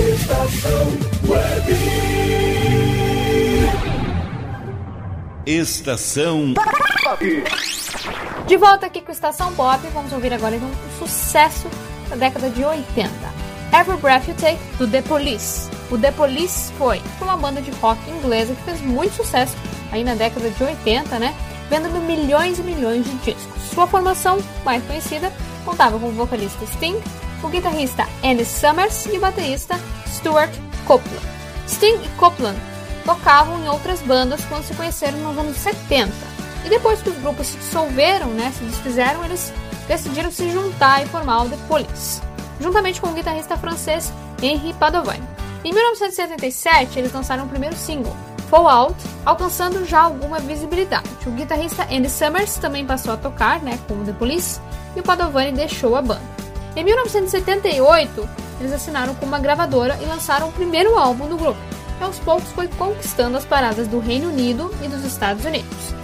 Estação 0.00 0.86
Web. 1.28 1.76
Estação 5.44 6.54
De 8.46 8.56
volta 8.56 8.86
aqui 8.86 9.02
com 9.02 9.12
Estação 9.12 9.52
Pop, 9.52 9.78
vamos 9.92 10.10
ouvir 10.14 10.32
agora 10.32 10.56
então, 10.56 10.68
um 10.70 10.98
sucesso 10.98 11.68
da 12.08 12.16
década 12.16 12.48
de 12.48 12.64
80. 12.64 13.10
Every 13.78 13.98
Breath 13.98 14.26
You 14.26 14.34
Take, 14.36 14.58
do 14.78 14.88
The 14.88 15.02
Police. 15.02 15.68
O 15.90 15.98
The 15.98 16.12
Police 16.12 16.72
foi 16.78 17.02
uma 17.20 17.36
banda 17.36 17.60
de 17.60 17.70
rock 17.72 18.00
inglesa 18.10 18.54
que 18.54 18.62
fez 18.62 18.80
muito 18.80 19.14
sucesso 19.16 19.54
aí 19.92 20.02
na 20.02 20.14
década 20.14 20.48
de 20.48 20.64
80, 20.64 21.18
né? 21.18 21.34
Vendendo 21.68 22.00
milhões 22.00 22.58
e 22.58 22.62
milhões 22.62 23.04
de 23.04 23.14
discos. 23.16 23.62
Sua 23.74 23.86
formação 23.86 24.38
mais 24.64 24.82
conhecida 24.84 25.30
contava 25.62 25.98
com 25.98 26.08
o 26.08 26.12
vocalista 26.12 26.64
Sting, 26.64 26.98
o 27.42 27.48
guitarrista 27.48 28.06
Andy 28.22 28.44
Summers 28.44 29.06
e 29.06 29.16
o 29.16 29.20
baterista 29.20 29.78
Stuart 30.06 30.50
Copeland. 30.86 31.26
Sting 31.66 31.98
e 32.04 32.08
Copeland 32.18 32.58
tocavam 33.04 33.62
em 33.62 33.68
outras 33.68 34.00
bandas 34.02 34.44
quando 34.44 34.64
se 34.64 34.74
conheceram 34.74 35.18
nos 35.18 35.38
anos 35.38 35.56
70. 35.56 36.12
E 36.64 36.68
depois 36.68 37.00
que 37.00 37.10
os 37.10 37.18
grupos 37.18 37.46
se 37.46 37.56
dissolveram, 37.56 38.28
né, 38.28 38.52
se 38.56 38.64
desfizeram, 38.64 39.24
eles 39.24 39.52
decidiram 39.88 40.30
se 40.30 40.50
juntar 40.50 41.02
e 41.02 41.06
formar 41.06 41.42
o 41.42 41.48
The 41.48 41.56
Police, 41.66 42.20
juntamente 42.60 43.00
com 43.00 43.08
o 43.08 43.14
guitarrista 43.14 43.56
francês 43.56 44.12
Henri 44.42 44.74
Padovani. 44.74 45.26
Em 45.64 45.72
1977, 45.72 46.98
eles 46.98 47.12
lançaram 47.12 47.44
o 47.44 47.48
primeiro 47.48 47.76
single, 47.76 48.16
Fall 48.48 48.68
Out, 48.68 48.96
alcançando 49.24 49.84
já 49.86 50.00
alguma 50.02 50.38
visibilidade. 50.40 51.08
O 51.26 51.30
guitarrista 51.30 51.84
Andy 51.84 52.10
Summers 52.10 52.56
também 52.56 52.84
passou 52.84 53.14
a 53.14 53.16
tocar 53.16 53.62
né, 53.62 53.78
com 53.86 54.04
The 54.04 54.12
Police 54.12 54.60
e 54.96 55.00
o 55.00 55.02
Padovani 55.02 55.52
deixou 55.52 55.96
a 55.96 56.02
banda. 56.02 56.29
Em 56.76 56.84
1978, 56.84 58.28
eles 58.60 58.72
assinaram 58.72 59.14
com 59.14 59.26
uma 59.26 59.40
gravadora 59.40 59.98
e 60.00 60.06
lançaram 60.06 60.48
o 60.48 60.52
primeiro 60.52 60.96
álbum 60.96 61.26
do 61.26 61.36
grupo, 61.36 61.58
que 61.98 62.04
aos 62.04 62.18
poucos 62.18 62.50
foi 62.52 62.68
conquistando 62.68 63.36
as 63.36 63.44
paradas 63.44 63.88
do 63.88 63.98
Reino 63.98 64.28
Unido 64.28 64.72
e 64.82 64.88
dos 64.88 65.04
Estados 65.04 65.44
Unidos. 65.44 65.94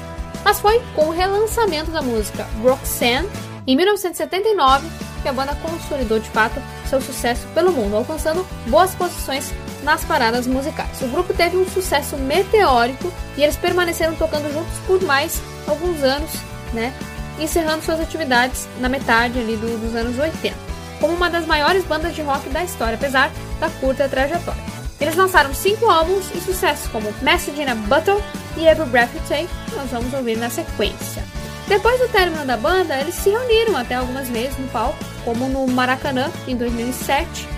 Mas 0.44 0.60
foi 0.60 0.82
com 0.94 1.06
o 1.06 1.12
relançamento 1.12 1.90
da 1.90 2.02
música 2.02 2.46
Roxanne, 2.62 3.28
em 3.66 3.76
1979, 3.76 4.88
que 5.22 5.28
a 5.28 5.32
banda 5.32 5.56
consolidou 5.56 6.18
de 6.18 6.30
fato 6.30 6.60
seu 6.88 7.00
sucesso 7.00 7.46
pelo 7.54 7.72
mundo, 7.72 7.96
alcançando 7.96 8.46
boas 8.66 8.94
posições 8.94 9.52
nas 9.82 10.04
paradas 10.04 10.46
musicais. 10.46 11.00
O 11.02 11.08
grupo 11.08 11.34
teve 11.34 11.56
um 11.56 11.68
sucesso 11.68 12.16
meteórico 12.16 13.12
e 13.36 13.42
eles 13.42 13.56
permaneceram 13.56 14.14
tocando 14.14 14.52
juntos 14.52 14.78
por 14.86 15.02
mais 15.02 15.40
alguns 15.66 16.02
anos, 16.02 16.30
né? 16.72 16.92
Encerrando 17.38 17.84
suas 17.84 18.00
atividades 18.00 18.66
na 18.80 18.88
metade 18.88 19.38
ali 19.38 19.56
do, 19.56 19.78
dos 19.78 19.94
anos 19.94 20.18
80, 20.18 20.56
como 21.00 21.14
uma 21.14 21.28
das 21.28 21.46
maiores 21.46 21.84
bandas 21.84 22.14
de 22.14 22.22
rock 22.22 22.48
da 22.48 22.64
história, 22.64 22.94
apesar 22.94 23.30
da 23.60 23.68
curta 23.68 24.08
trajetória. 24.08 24.64
Eles 24.98 25.14
lançaram 25.14 25.52
cinco 25.52 25.90
álbuns 25.90 26.30
e 26.34 26.40
sucessos 26.40 26.88
como 26.90 27.12
Message 27.20 27.60
in 27.60 27.66
a 27.66 27.74
Bottle 27.74 28.22
e 28.56 28.66
Every 28.66 28.88
Breath 28.88 29.14
You 29.14 29.20
Take, 29.28 29.48
que 29.68 29.76
nós 29.76 29.90
vamos 29.90 30.12
ouvir 30.14 30.38
na 30.38 30.48
sequência. 30.48 31.22
Depois 31.68 32.00
do 32.00 32.08
término 32.08 32.46
da 32.46 32.56
banda, 32.56 32.98
eles 32.98 33.14
se 33.14 33.28
reuniram 33.28 33.76
até 33.76 33.96
algumas 33.96 34.28
vezes 34.28 34.56
no 34.56 34.68
palco, 34.68 34.96
como 35.24 35.48
no 35.48 35.66
Maracanã 35.66 36.30
em 36.46 36.56
2007, 36.56 37.48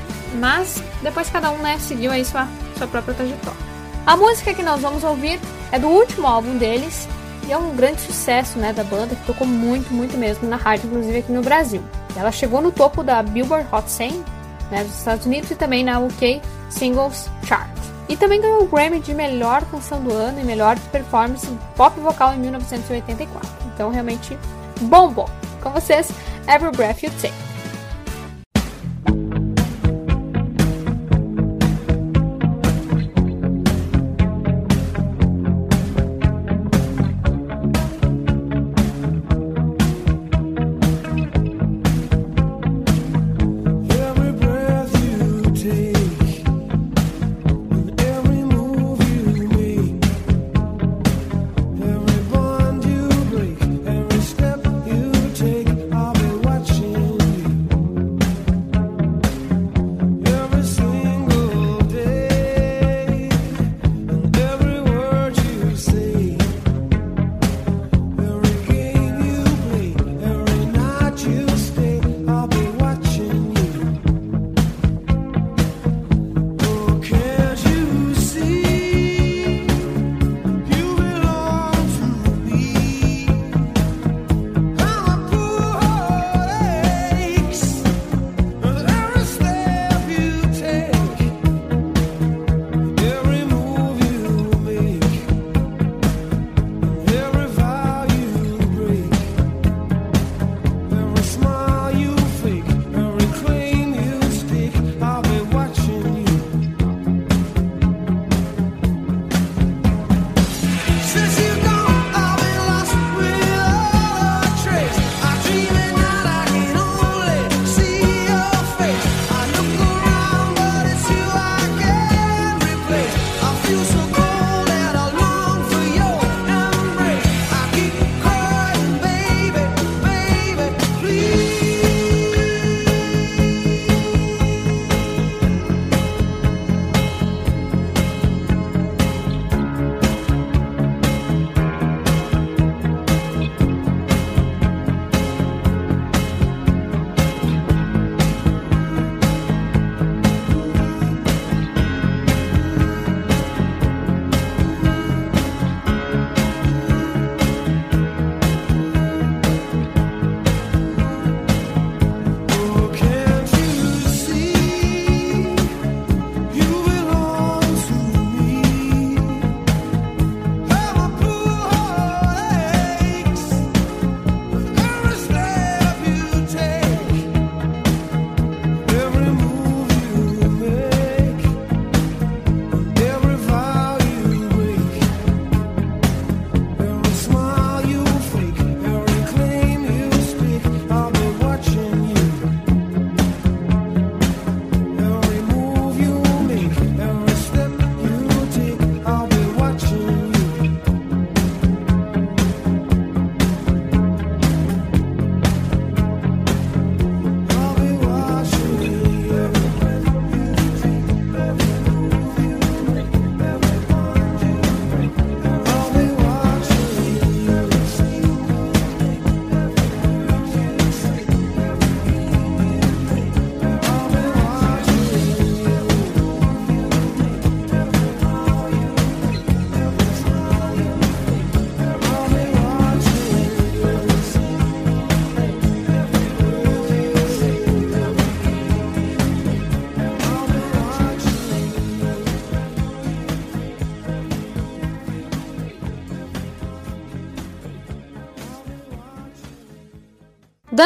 mas 0.41 0.83
depois 1.03 1.29
cada 1.29 1.51
um 1.51 1.59
né, 1.59 1.79
seguiu 1.79 2.11
aí 2.11 2.24
sua, 2.24 2.49
sua 2.76 2.87
própria 2.87 3.14
trajetória. 3.14 3.68
A 4.07 4.16
música 4.16 4.55
que 4.55 4.62
nós 4.62 4.81
vamos 4.81 5.05
ouvir 5.05 5.39
é 5.70 5.79
do 5.79 5.89
último 5.89 6.26
álbum 6.26 6.57
deles 6.57 7.07
e 7.49 7.53
é 7.53 7.57
um 7.57 7.74
grande 7.74 8.03
sucesso 8.03 8.59
né, 8.59 8.74
da 8.74 8.84
banda, 8.84 9.16
que 9.16 9.24
tocou 9.24 9.46
muito, 9.46 9.92
muito 9.92 10.18
mesmo 10.18 10.46
na 10.46 10.57
rádio, 10.57 10.86
inclusive 10.86 11.18
aqui 11.18 11.32
no 11.32 11.40
Brasil. 11.40 11.82
Ela 12.14 12.30
chegou 12.30 12.61
no 12.61 12.70
topo 12.70 13.03
da 13.03 13.22
Billboard 13.22 13.66
Hot 13.72 13.90
100 13.90 14.22
né, 14.70 14.84
dos 14.84 14.99
Estados 14.99 15.24
Unidos 15.24 15.51
e 15.51 15.57
também 15.57 15.82
na 15.82 15.99
UK 15.99 16.42
Singles 16.68 17.30
Chart. 17.46 17.70
E 18.07 18.16
também 18.16 18.40
ganhou 18.40 18.62
o 18.62 18.66
Grammy 18.66 19.01
de 19.01 19.14
melhor 19.14 19.64
canção 19.70 20.03
do 20.03 20.12
ano 20.12 20.40
e 20.40 20.44
melhor 20.44 20.78
performance 20.92 21.46
pop 21.74 21.99
vocal 22.01 22.34
em 22.34 22.38
1984. 22.38 23.49
Então 23.74 23.90
realmente 23.90 24.38
bombou. 24.82 25.28
Com 25.62 25.70
vocês, 25.70 26.11
Every 26.46 26.70
Breath 26.70 27.03
You 27.03 27.11
Take. 27.20 27.47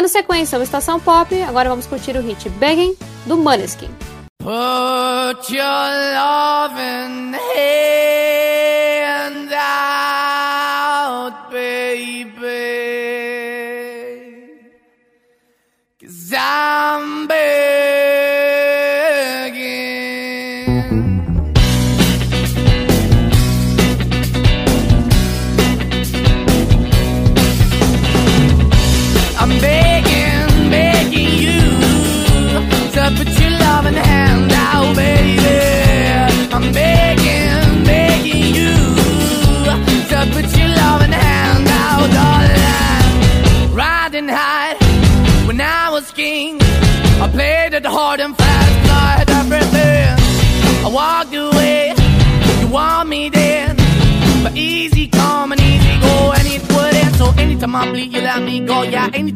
Dando 0.03 0.11
sequência 0.11 0.57
ao 0.57 0.63
Estação 0.65 0.99
Pop, 0.99 1.33
agora 1.43 1.69
vamos 1.69 1.87
curtir 1.87 2.17
o 2.17 2.21
hit 2.21 2.49
Begging 2.49 2.97
do 3.25 3.39
Maneskin. 3.39 3.89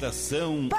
Estação 0.00 0.70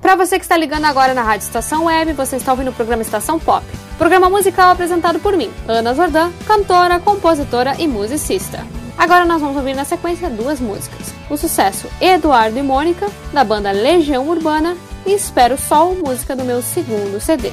Para 0.00 0.16
você 0.16 0.38
que 0.38 0.44
está 0.46 0.56
ligando 0.56 0.86
agora 0.86 1.12
na 1.12 1.22
Rádio 1.22 1.44
Estação 1.44 1.84
Web, 1.84 2.14
você 2.14 2.36
está 2.36 2.50
ouvindo 2.50 2.70
o 2.70 2.72
programa 2.72 3.02
Estação 3.02 3.38
Pop. 3.38 3.62
Programa 3.98 4.30
musical 4.30 4.70
apresentado 4.70 5.20
por 5.20 5.36
mim, 5.36 5.52
Ana 5.68 5.92
Zordan, 5.92 6.32
cantora, 6.46 6.98
compositora 6.98 7.76
e 7.78 7.86
musicista. 7.86 8.66
Agora 8.96 9.26
nós 9.26 9.42
vamos 9.42 9.58
ouvir 9.58 9.74
na 9.74 9.84
sequência 9.84 10.30
duas 10.30 10.60
músicas. 10.60 11.12
O 11.28 11.36
sucesso 11.36 11.90
Eduardo 12.00 12.58
e 12.58 12.62
Mônica, 12.62 13.06
da 13.34 13.44
banda 13.44 13.70
Legião 13.70 14.26
Urbana, 14.26 14.74
e 15.04 15.12
Espero 15.12 15.58
Sol, 15.58 15.94
música 15.94 16.34
do 16.34 16.42
meu 16.42 16.62
segundo 16.62 17.20
CD. 17.20 17.52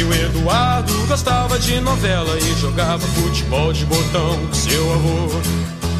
E 0.00 0.02
o 0.02 0.14
Eduardo 0.14 0.94
gostava 1.06 1.58
de 1.58 1.78
novela 1.78 2.34
e 2.38 2.58
jogava 2.58 3.06
futebol 3.06 3.70
de 3.70 3.84
botão 3.84 4.46
com 4.46 4.54
seu 4.54 4.94
avô. 4.94 5.28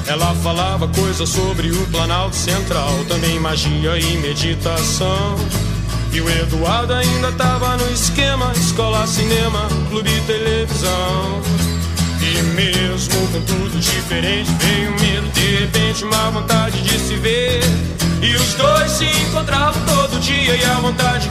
Ela 0.07 0.35
falava 0.37 0.89
coisas 0.89 1.29
sobre 1.29 1.71
o 1.71 1.87
Planalto 1.89 2.35
Central, 2.35 2.89
também 3.07 3.39
magia 3.39 3.99
e 3.99 4.17
meditação. 4.17 5.37
E 6.15 6.21
o 6.23 6.31
Eduardo 6.31 6.95
ainda 6.95 7.31
tava 7.33 7.77
no 7.77 7.93
esquema: 7.93 8.51
escola, 8.57 9.07
cinema, 9.07 9.69
clube 9.91 10.09
e 10.09 10.21
televisão. 10.23 11.43
E 12.23 12.43
mesmo 12.55 13.29
com 13.29 13.41
tudo 13.43 13.79
diferente, 13.79 14.51
veio 14.61 14.93
medo, 14.93 15.29
de 15.35 15.57
repente, 15.57 16.05
uma 16.05 16.31
vontade 16.31 16.81
de 16.81 16.99
se 16.99 17.17
ver. 17.17 17.61
E 18.23 18.35
os 18.35 18.55
dois 18.55 18.93
se 18.93 19.05
encontravam 19.05 19.83
todo 19.85 20.19
dia 20.21 20.57
e 20.57 20.65
a 20.65 20.75
vontade 20.77 21.29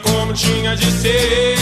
como 0.00 0.32
tinha 0.32 0.74
de 0.76 0.90
ser. 0.90 1.56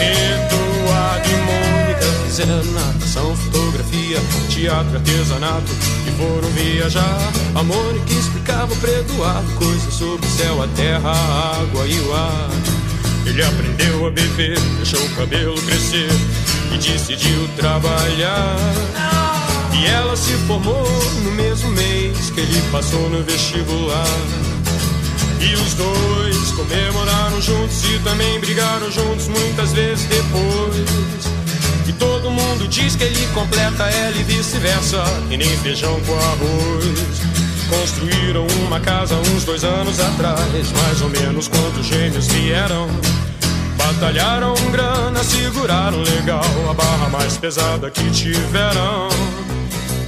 Eduardo 0.00 1.28
e 1.28 1.36
Mônica 1.36 2.04
fizeram 2.26 2.64
natação, 2.72 3.36
fotografia, 3.36 4.18
teatro, 4.48 4.96
artesanato 4.96 5.72
e 6.06 6.10
foram 6.12 6.48
viajar. 6.50 7.32
A 7.54 7.62
Mônica 7.62 8.12
explicava 8.12 8.74
para 8.76 8.90
Eduardo 8.90 9.52
coisas 9.54 9.94
sobre 9.94 10.26
o 10.26 10.30
céu, 10.30 10.62
a 10.62 10.68
terra, 10.68 11.10
a 11.10 11.60
água 11.60 11.86
e 11.86 11.98
o 12.00 12.14
ar. 12.14 12.50
Ele 13.26 13.42
aprendeu 13.42 14.06
a 14.06 14.10
beber, 14.10 14.58
deixou 14.76 15.00
o 15.00 15.14
cabelo 15.16 15.60
crescer 15.62 16.10
e 16.72 16.78
decidiu 16.78 17.48
trabalhar. 17.56 18.56
E 19.72 19.86
ela 19.86 20.16
se 20.16 20.32
formou 20.46 20.86
no 21.24 21.32
mesmo 21.32 21.70
mês 21.70 22.30
que 22.30 22.40
ele 22.40 22.62
passou 22.70 23.10
no 23.10 23.22
vestibular. 23.24 24.43
E 25.44 25.54
os 25.56 25.74
dois 25.74 26.52
comemoraram 26.52 27.40
juntos 27.42 27.84
e 27.84 27.98
também 27.98 28.40
brigaram 28.40 28.90
juntos 28.90 29.28
muitas 29.28 29.72
vezes 29.72 30.06
depois. 30.06 31.28
E 31.86 31.92
todo 31.92 32.30
mundo 32.30 32.66
diz 32.66 32.96
que 32.96 33.04
ele 33.04 33.26
completa 33.34 33.84
ela 33.84 34.16
e 34.16 34.22
vice-versa, 34.22 35.04
e 35.30 35.36
nem 35.36 35.48
feijão 35.58 36.00
com 36.00 36.14
arroz. 36.14 37.20
Construíram 37.68 38.46
uma 38.66 38.80
casa 38.80 39.14
uns 39.16 39.44
dois 39.44 39.64
anos 39.64 40.00
atrás, 40.00 40.72
mais 40.82 41.02
ou 41.02 41.10
menos 41.10 41.48
quando 41.48 41.78
os 41.80 41.86
gêmeos 41.86 42.26
vieram. 42.28 42.88
Batalharam 43.76 44.54
grana, 44.72 45.22
seguraram 45.22 45.98
legal 45.98 46.44
a 46.70 46.72
barra 46.72 47.10
mais 47.10 47.36
pesada 47.36 47.90
que 47.90 48.10
tiveram. 48.10 49.08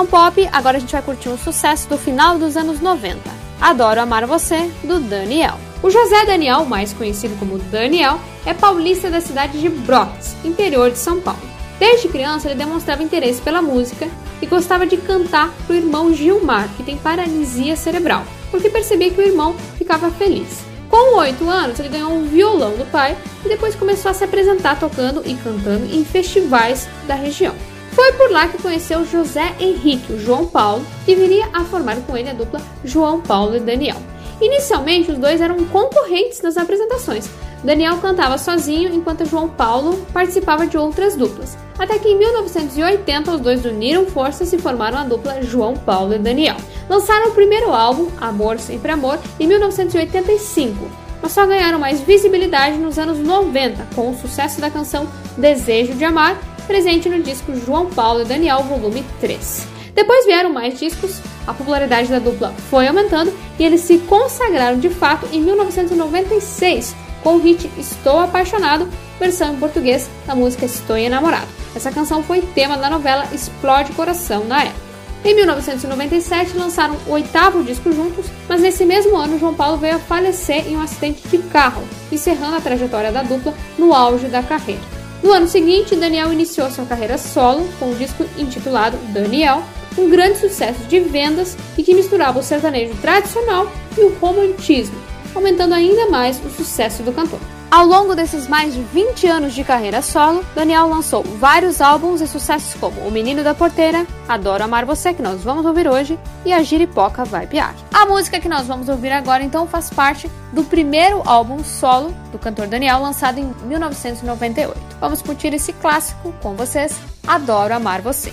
Estação 0.00 0.06
Pop, 0.06 0.48
agora 0.50 0.78
a 0.78 0.80
gente 0.80 0.92
vai 0.92 1.02
curtir 1.02 1.28
um 1.28 1.36
sucesso 1.36 1.86
do 1.86 1.98
final 1.98 2.38
dos 2.38 2.56
anos 2.56 2.80
90. 2.80 3.18
Adoro 3.60 4.00
Amar 4.00 4.26
Você, 4.26 4.70
do 4.82 4.98
Daniel. 4.98 5.58
O 5.82 5.90
José 5.90 6.24
Daniel, 6.24 6.64
mais 6.64 6.94
conhecido 6.94 7.38
como 7.38 7.58
Daniel, 7.58 8.18
é 8.46 8.54
paulista 8.54 9.10
da 9.10 9.20
cidade 9.20 9.60
de 9.60 9.68
Brotas, 9.68 10.34
interior 10.42 10.90
de 10.90 10.98
São 10.98 11.20
Paulo. 11.20 11.42
Desde 11.78 12.08
criança 12.08 12.48
ele 12.48 12.58
demonstrava 12.58 13.02
interesse 13.02 13.42
pela 13.42 13.60
música 13.60 14.08
e 14.40 14.46
gostava 14.46 14.86
de 14.86 14.96
cantar 14.96 15.52
para 15.66 15.74
o 15.74 15.76
irmão 15.76 16.14
Gilmar, 16.14 16.68
que 16.76 16.82
tem 16.82 16.96
paralisia 16.96 17.76
cerebral, 17.76 18.24
porque 18.50 18.70
percebia 18.70 19.10
que 19.10 19.20
o 19.20 19.26
irmão 19.26 19.54
ficava 19.76 20.10
feliz. 20.10 20.60
Com 20.88 21.18
8 21.18 21.46
anos, 21.46 21.78
ele 21.78 21.90
ganhou 21.90 22.10
um 22.10 22.24
violão 22.24 22.72
do 22.72 22.90
pai 22.90 23.18
e 23.44 23.48
depois 23.48 23.74
começou 23.74 24.10
a 24.10 24.14
se 24.14 24.24
apresentar 24.24 24.80
tocando 24.80 25.22
e 25.26 25.34
cantando 25.34 25.84
em 25.94 26.04
festivais 26.06 26.88
da 27.06 27.14
região. 27.14 27.54
Foi 27.92 28.12
por 28.12 28.30
lá 28.30 28.48
que 28.48 28.62
conheceu 28.62 29.04
José 29.04 29.54
Henrique, 29.58 30.12
o 30.12 30.18
João 30.18 30.46
Paulo, 30.46 30.86
que 31.04 31.14
viria 31.14 31.48
a 31.52 31.64
formar 31.64 31.96
com 32.06 32.16
ele 32.16 32.30
a 32.30 32.34
dupla 32.34 32.60
João 32.84 33.20
Paulo 33.20 33.56
e 33.56 33.60
Daniel. 33.60 33.96
Inicialmente, 34.40 35.10
os 35.10 35.18
dois 35.18 35.40
eram 35.40 35.64
concorrentes 35.66 36.40
nas 36.40 36.56
apresentações. 36.56 37.28
Daniel 37.62 37.98
cantava 37.98 38.38
sozinho, 38.38 38.94
enquanto 38.94 39.26
João 39.26 39.48
Paulo 39.48 40.06
participava 40.14 40.66
de 40.66 40.78
outras 40.78 41.14
duplas. 41.14 41.58
Até 41.78 41.98
que 41.98 42.08
em 42.08 42.18
1980, 42.18 43.32
os 43.32 43.40
dois 43.40 43.64
uniram 43.64 44.06
forças 44.06 44.50
e 44.52 44.58
formaram 44.58 44.98
a 44.98 45.04
dupla 45.04 45.42
João 45.42 45.74
Paulo 45.74 46.14
e 46.14 46.18
Daniel. 46.18 46.56
Lançaram 46.88 47.28
o 47.28 47.34
primeiro 47.34 47.72
álbum, 47.72 48.08
Amor 48.20 48.58
Sempre 48.58 48.92
Amor, 48.92 49.18
em 49.38 49.46
1985, 49.46 50.90
mas 51.20 51.32
só 51.32 51.46
ganharam 51.46 51.78
mais 51.78 52.00
visibilidade 52.00 52.78
nos 52.78 52.98
anos 52.98 53.18
90, 53.18 53.88
com 53.94 54.10
o 54.10 54.16
sucesso 54.16 54.60
da 54.60 54.70
canção 54.70 55.06
Desejo 55.36 55.94
de 55.94 56.04
Amar, 56.04 56.38
presente 56.70 57.08
no 57.08 57.20
disco 57.20 57.52
João 57.66 57.86
Paulo 57.86 58.22
e 58.22 58.24
Daniel, 58.24 58.62
volume 58.62 59.04
3. 59.20 59.66
Depois 59.92 60.24
vieram 60.24 60.52
mais 60.52 60.78
discos, 60.78 61.20
a 61.44 61.52
popularidade 61.52 62.08
da 62.08 62.20
dupla 62.20 62.54
foi 62.70 62.86
aumentando 62.86 63.32
e 63.58 63.64
eles 63.64 63.80
se 63.80 63.98
consagraram 63.98 64.78
de 64.78 64.88
fato 64.88 65.26
em 65.32 65.42
1996 65.42 66.94
com 67.24 67.34
o 67.34 67.40
hit 67.40 67.68
Estou 67.76 68.20
Apaixonado, 68.20 68.88
versão 69.18 69.52
em 69.52 69.56
português 69.56 70.08
da 70.24 70.36
música 70.36 70.64
Estou 70.64 70.96
Enamorado. 70.96 71.48
Essa 71.74 71.90
canção 71.90 72.22
foi 72.22 72.40
tema 72.40 72.78
da 72.78 72.88
novela 72.88 73.26
Explode 73.32 73.90
Coração 73.90 74.44
na 74.44 74.62
época. 74.62 74.90
Em 75.24 75.34
1997 75.34 76.56
lançaram 76.56 76.96
o 77.08 77.10
oitavo 77.10 77.64
disco 77.64 77.92
juntos, 77.92 78.26
mas 78.48 78.60
nesse 78.60 78.84
mesmo 78.84 79.16
ano 79.16 79.40
João 79.40 79.54
Paulo 79.54 79.76
veio 79.76 79.96
a 79.96 79.98
falecer 79.98 80.68
em 80.68 80.76
um 80.76 80.82
acidente 80.82 81.26
de 81.26 81.38
carro, 81.38 81.82
encerrando 82.12 82.54
a 82.54 82.60
trajetória 82.60 83.10
da 83.10 83.24
dupla 83.24 83.52
no 83.76 83.92
auge 83.92 84.28
da 84.28 84.40
carreira. 84.40 84.99
No 85.22 85.32
ano 85.32 85.46
seguinte, 85.46 85.94
Daniel 85.94 86.32
iniciou 86.32 86.70
sua 86.70 86.86
carreira 86.86 87.18
solo 87.18 87.68
com 87.78 87.90
um 87.90 87.94
disco 87.94 88.24
intitulado 88.38 88.96
Daniel, 89.12 89.62
um 89.98 90.08
grande 90.08 90.38
sucesso 90.38 90.80
de 90.84 90.98
vendas 91.00 91.56
e 91.76 91.82
que 91.82 91.94
misturava 91.94 92.38
o 92.38 92.42
sertanejo 92.42 92.94
tradicional 93.02 93.70
e 93.98 94.00
o 94.00 94.14
romantismo, 94.14 94.98
aumentando 95.34 95.74
ainda 95.74 96.08
mais 96.08 96.40
o 96.44 96.48
sucesso 96.48 97.02
do 97.02 97.12
cantor. 97.12 97.40
Ao 97.70 97.86
longo 97.86 98.16
desses 98.16 98.48
mais 98.48 98.74
de 98.74 98.82
20 98.82 99.28
anos 99.28 99.54
de 99.54 99.62
carreira 99.62 100.02
solo, 100.02 100.44
Daniel 100.56 100.88
lançou 100.88 101.22
vários 101.22 101.80
álbuns 101.80 102.20
e 102.20 102.26
sucessos 102.26 102.74
como 102.74 103.00
O 103.02 103.12
Menino 103.12 103.44
da 103.44 103.54
Porteira, 103.54 104.04
Adoro 104.28 104.64
Amar 104.64 104.84
Você, 104.84 105.14
que 105.14 105.22
nós 105.22 105.44
vamos 105.44 105.64
ouvir 105.64 105.86
hoje, 105.86 106.18
e 106.44 106.52
A 106.52 106.64
Giripoca 106.64 107.24
Vai 107.24 107.46
Piar. 107.46 107.76
A 107.94 108.06
música 108.06 108.40
que 108.40 108.48
nós 108.48 108.66
vamos 108.66 108.88
ouvir 108.88 109.12
agora, 109.12 109.44
então, 109.44 109.68
faz 109.68 109.88
parte 109.88 110.28
do 110.52 110.64
primeiro 110.64 111.22
álbum 111.24 111.62
solo 111.62 112.12
do 112.32 112.40
cantor 112.40 112.66
Daniel, 112.66 113.00
lançado 113.00 113.38
em 113.38 113.54
1998. 113.62 114.76
Vamos 115.00 115.22
curtir 115.22 115.54
esse 115.54 115.72
clássico 115.72 116.34
com 116.42 116.56
vocês, 116.56 116.98
Adoro 117.24 117.72
Amar 117.72 118.02
Você. 118.02 118.32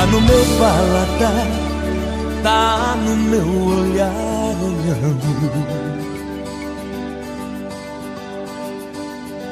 Tá 0.00 0.06
no 0.06 0.18
meu 0.22 0.44
paladar, 0.58 1.46
tá 2.42 2.96
no 3.04 3.16
meu 3.16 3.46
olhar 3.66 4.10
olhando. 4.64 5.30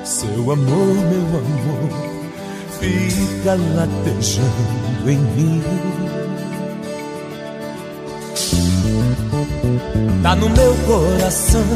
Seu 0.05 0.51
amor, 0.51 0.95
meu 1.11 1.27
amor, 1.37 1.91
fica 2.81 3.59
latejando 3.77 5.11
em 5.11 5.19
mim. 5.19 5.63
Tá 10.23 10.35
no 10.35 10.49
meu 10.49 10.75
coração, 10.87 11.67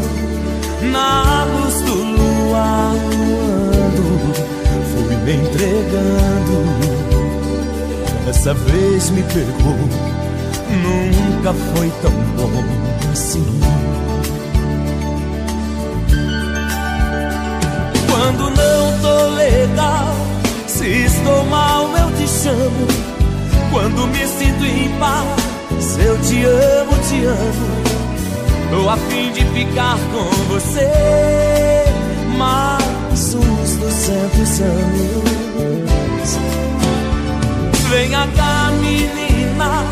na 0.91 1.45
luz 1.45 1.75
do 1.83 1.95
luar, 1.95 2.95
luando, 2.95 4.33
fui 4.95 5.14
me 5.16 5.35
entregando. 5.35 6.91
Dessa 8.25 8.55
vez 8.55 9.11
me 9.11 9.23
pegou, 9.25 9.77
nunca 10.83 11.53
foi 11.75 11.93
tão 12.03 12.12
bom 12.37 13.11
assim. 13.11 13.45
Quando 18.09 18.51
não 18.51 19.01
tô 19.01 19.29
legal, 19.35 20.14
se 20.68 20.87
estou 21.05 21.45
mal, 21.47 21.89
eu 21.97 22.11
te 22.16 22.29
chamo. 22.29 22.87
Quando 23.70 24.07
me 24.07 24.27
sinto 24.27 24.64
em 24.64 24.89
paz, 25.01 25.99
eu 25.99 26.16
te 26.20 26.45
amo, 26.45 26.93
te 27.09 27.25
amo. 27.25 27.83
Tô 28.70 28.89
a 28.89 28.97
fim 28.97 29.33
de 29.33 29.45
ficar 29.47 29.99
com 30.12 30.25
você 30.47 30.89
mais 32.39 33.35
uns 33.35 33.77
200 33.77 34.61
anos. 34.61 35.51
Venha 37.93 38.26
cá, 38.34 38.70
menina, 38.80 39.84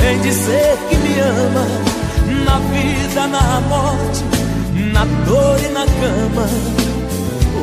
vem 0.00 0.20
dizer 0.20 0.78
que 0.88 0.96
me 0.96 1.18
ama. 1.18 1.66
Na 2.44 2.60
vida, 2.70 3.26
na 3.26 3.60
morte, 3.62 4.22
na 4.92 5.04
dor 5.24 5.58
e 5.58 5.68
na 5.70 5.86
cama. 5.86 6.48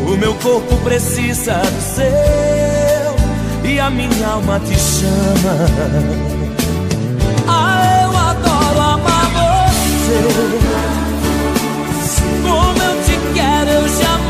O 0.06 0.18
meu 0.18 0.34
corpo 0.36 0.76
precisa 0.84 1.54
do 1.54 1.82
seu 1.96 3.16
e 3.72 3.80
a 3.80 3.90
minha 3.90 4.28
alma 4.28 4.60
te 4.60 4.78
chama. 4.78 5.56
Ah, 7.48 8.02
eu 8.04 8.18
adoro 8.18 8.82
amar 8.82 9.32
você. 9.32 10.24
Como 12.44 12.84
eu 12.84 13.04
te 13.06 13.18
quero, 13.34 13.70
eu 13.70 13.88
jamais 13.88 14.27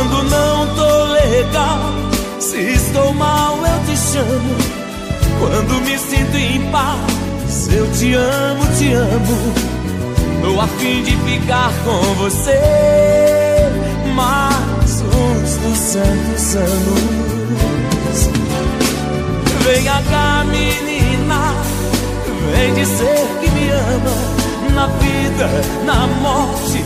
Quando 0.00 0.22
não 0.30 0.66
tô 0.74 1.04
legal, 1.12 1.92
se 2.38 2.56
estou 2.56 3.12
mal, 3.12 3.58
eu 3.58 3.84
te 3.84 3.94
chamo. 3.98 4.56
Quando 5.38 5.74
me 5.82 5.98
sinto 5.98 6.38
em 6.38 6.70
paz, 6.70 7.68
eu 7.70 7.86
te 7.92 8.14
amo, 8.14 8.66
te 8.78 8.94
amo. 8.94 9.52
Tô 10.40 10.58
a 10.58 10.66
fim 10.78 11.02
de 11.02 11.14
ficar 11.18 11.70
com 11.84 12.14
você 12.14 12.58
mais 14.14 15.02
uns 15.02 15.56
200 15.58 16.56
anos. 16.56 17.10
Venha 19.66 20.02
cá, 20.10 20.46
menina, 20.46 21.54
vem 22.52 22.72
dizer 22.72 23.28
que 23.38 23.50
me 23.50 23.68
ama. 23.68 24.16
Na 24.74 24.86
vida, 24.86 25.50
na 25.84 26.06
morte, 26.22 26.82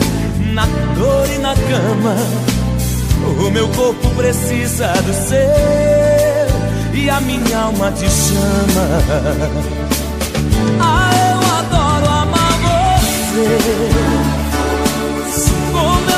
na 0.51 0.65
dor 0.97 1.29
e 1.33 1.37
na 1.37 1.55
cama. 1.55 2.54
O 3.27 3.49
meu 3.51 3.67
corpo 3.69 4.09
precisa 4.15 4.87
do 5.03 5.13
seu 5.13 5.39
e 6.93 7.09
a 7.09 7.19
minha 7.21 7.57
alma 7.57 7.91
te 7.91 8.09
chama. 8.09 9.01
Ah, 10.79 11.11
eu 11.31 11.39
adoro 11.57 12.07
amar 12.07 12.53
você. 13.33 13.59
Como 15.71 16.14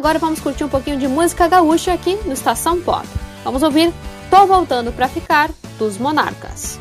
agora 0.00 0.18
vamos 0.18 0.40
curtir 0.40 0.64
um 0.64 0.68
pouquinho 0.68 0.96
de 0.98 1.06
música 1.06 1.46
gaúcha 1.46 1.92
aqui 1.92 2.18
no 2.24 2.32
Estação 2.32 2.80
Pop. 2.80 3.06
Vamos 3.44 3.62
ouvir 3.62 3.92
Tô 4.30 4.46
Voltando 4.46 4.90
Pra 4.92 5.08
Ficar, 5.08 5.50
dos 5.78 5.98
Monarcas. 5.98 6.80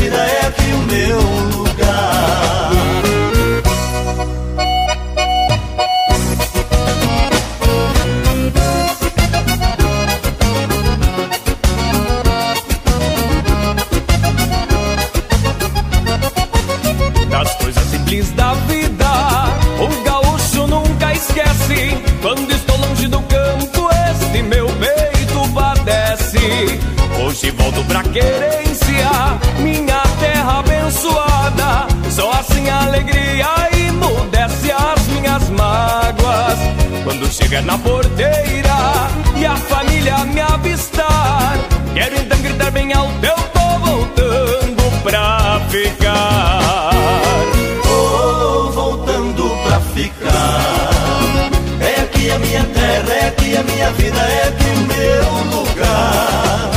vida, 0.00 0.16
é 0.16 0.46
aqui 0.46 0.72
o 0.72 0.78
meu 0.78 1.18
lugar. 1.58 2.70
Das 17.30 17.54
coisas 17.56 17.82
simples 17.84 18.30
da 18.32 18.54
vida, 18.54 19.06
o 19.80 19.88
gaúcho 20.04 20.66
nunca 20.66 21.12
esquece. 21.12 21.98
Quando 22.22 22.50
estou 22.50 22.76
longe 22.78 23.06
do 23.08 23.20
campo, 23.22 23.88
este 24.10 24.42
meu 24.42 24.66
peito 24.66 25.48
padece. 25.54 26.80
Hoje 27.22 27.50
volto 27.50 27.84
pra 27.84 28.02
querência, 28.02 28.39
Chegar 37.50 37.62
na 37.62 37.76
porteira 37.78 38.76
e 39.36 39.44
a 39.44 39.56
família 39.56 40.24
me 40.26 40.40
avistar, 40.40 41.58
quero 41.92 42.14
então 42.14 42.38
gritar 42.38 42.70
bem 42.70 42.92
alto: 42.92 43.12
Eu 43.26 43.34
tô 43.34 43.78
voltando 43.84 45.02
pra 45.02 45.60
ficar. 45.68 46.92
Tô 47.82 48.70
voltando 48.70 49.50
pra 49.64 49.80
ficar. 49.80 51.50
É 51.80 52.02
aqui 52.02 52.30
a 52.30 52.38
minha 52.38 52.62
terra, 52.62 53.14
é 53.14 53.26
aqui 53.26 53.56
a 53.56 53.62
minha 53.64 53.90
vida, 53.94 54.20
é 54.20 54.48
aqui 54.48 54.70
o 54.70 54.80
meu 54.86 55.58
lugar. 55.58 56.70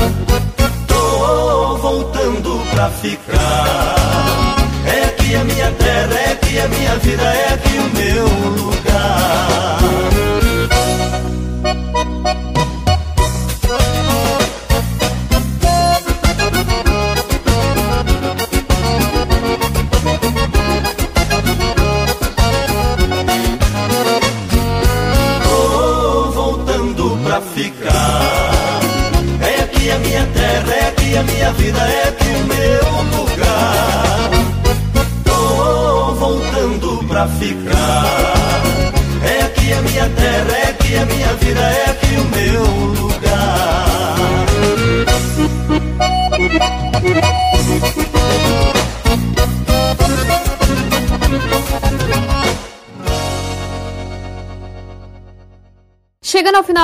Tô 0.87 1.77
voltando 1.77 2.67
pra 2.71 2.89
ficar. 2.89 4.45
É 4.87 5.05
aqui 5.05 5.35
a 5.35 5.43
minha 5.43 5.71
terra, 5.71 6.15
é 6.15 6.31
aqui 6.31 6.59
a 6.59 6.67
minha 6.67 6.95
vida, 6.95 7.23
é 7.23 7.53
aqui 7.53 7.77
o 7.77 7.95
meu 7.95 8.25
lugar. 8.57 9.82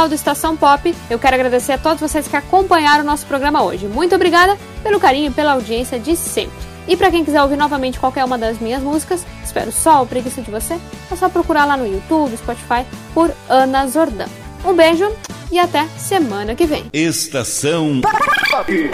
Do 0.08 0.16
Estação 0.16 0.56
Pop, 0.56 0.96
eu 1.10 1.20
quero 1.20 1.36
agradecer 1.36 1.74
a 1.74 1.78
todos 1.78 2.00
vocês 2.00 2.28
que 2.28 2.36
acompanharam 2.36 3.04
o 3.04 3.06
nosso 3.06 3.26
programa 3.26 3.62
hoje. 3.64 3.86
Muito 3.86 4.16
obrigada 4.16 4.58
pelo 4.82 5.00
carinho 5.00 5.30
e 5.30 5.34
pela 5.34 5.52
audiência 5.52 6.00
de 6.00 6.16
sempre. 6.16 6.58
E 6.88 6.96
para 6.96 7.12
quem 7.12 7.24
quiser 7.24 7.42
ouvir 7.44 7.58
novamente 7.58 8.00
qualquer 8.00 8.24
uma 8.24 8.38
das 8.38 8.60
minhas 8.60 8.82
músicas, 8.82 9.26
espero 9.44 9.72
só 9.72 10.02
o 10.02 10.08
preguiça 10.08 10.42
de 10.42 10.50
você, 10.50 10.80
é 11.12 11.16
só 11.16 11.28
procurar 11.28 11.66
lá 11.66 11.76
no 11.76 11.86
YouTube, 11.86 12.36
Spotify, 12.38 12.86
por 13.14 13.32
Ana 13.50 13.86
Zordan. 13.88 14.28
Um 14.66 14.74
beijo 14.74 15.12
e 15.52 15.60
até 15.60 15.86
semana 15.98 16.56
que 16.56 16.66
vem. 16.66 16.86
Estação 16.94 18.02
Pop. 18.02 18.92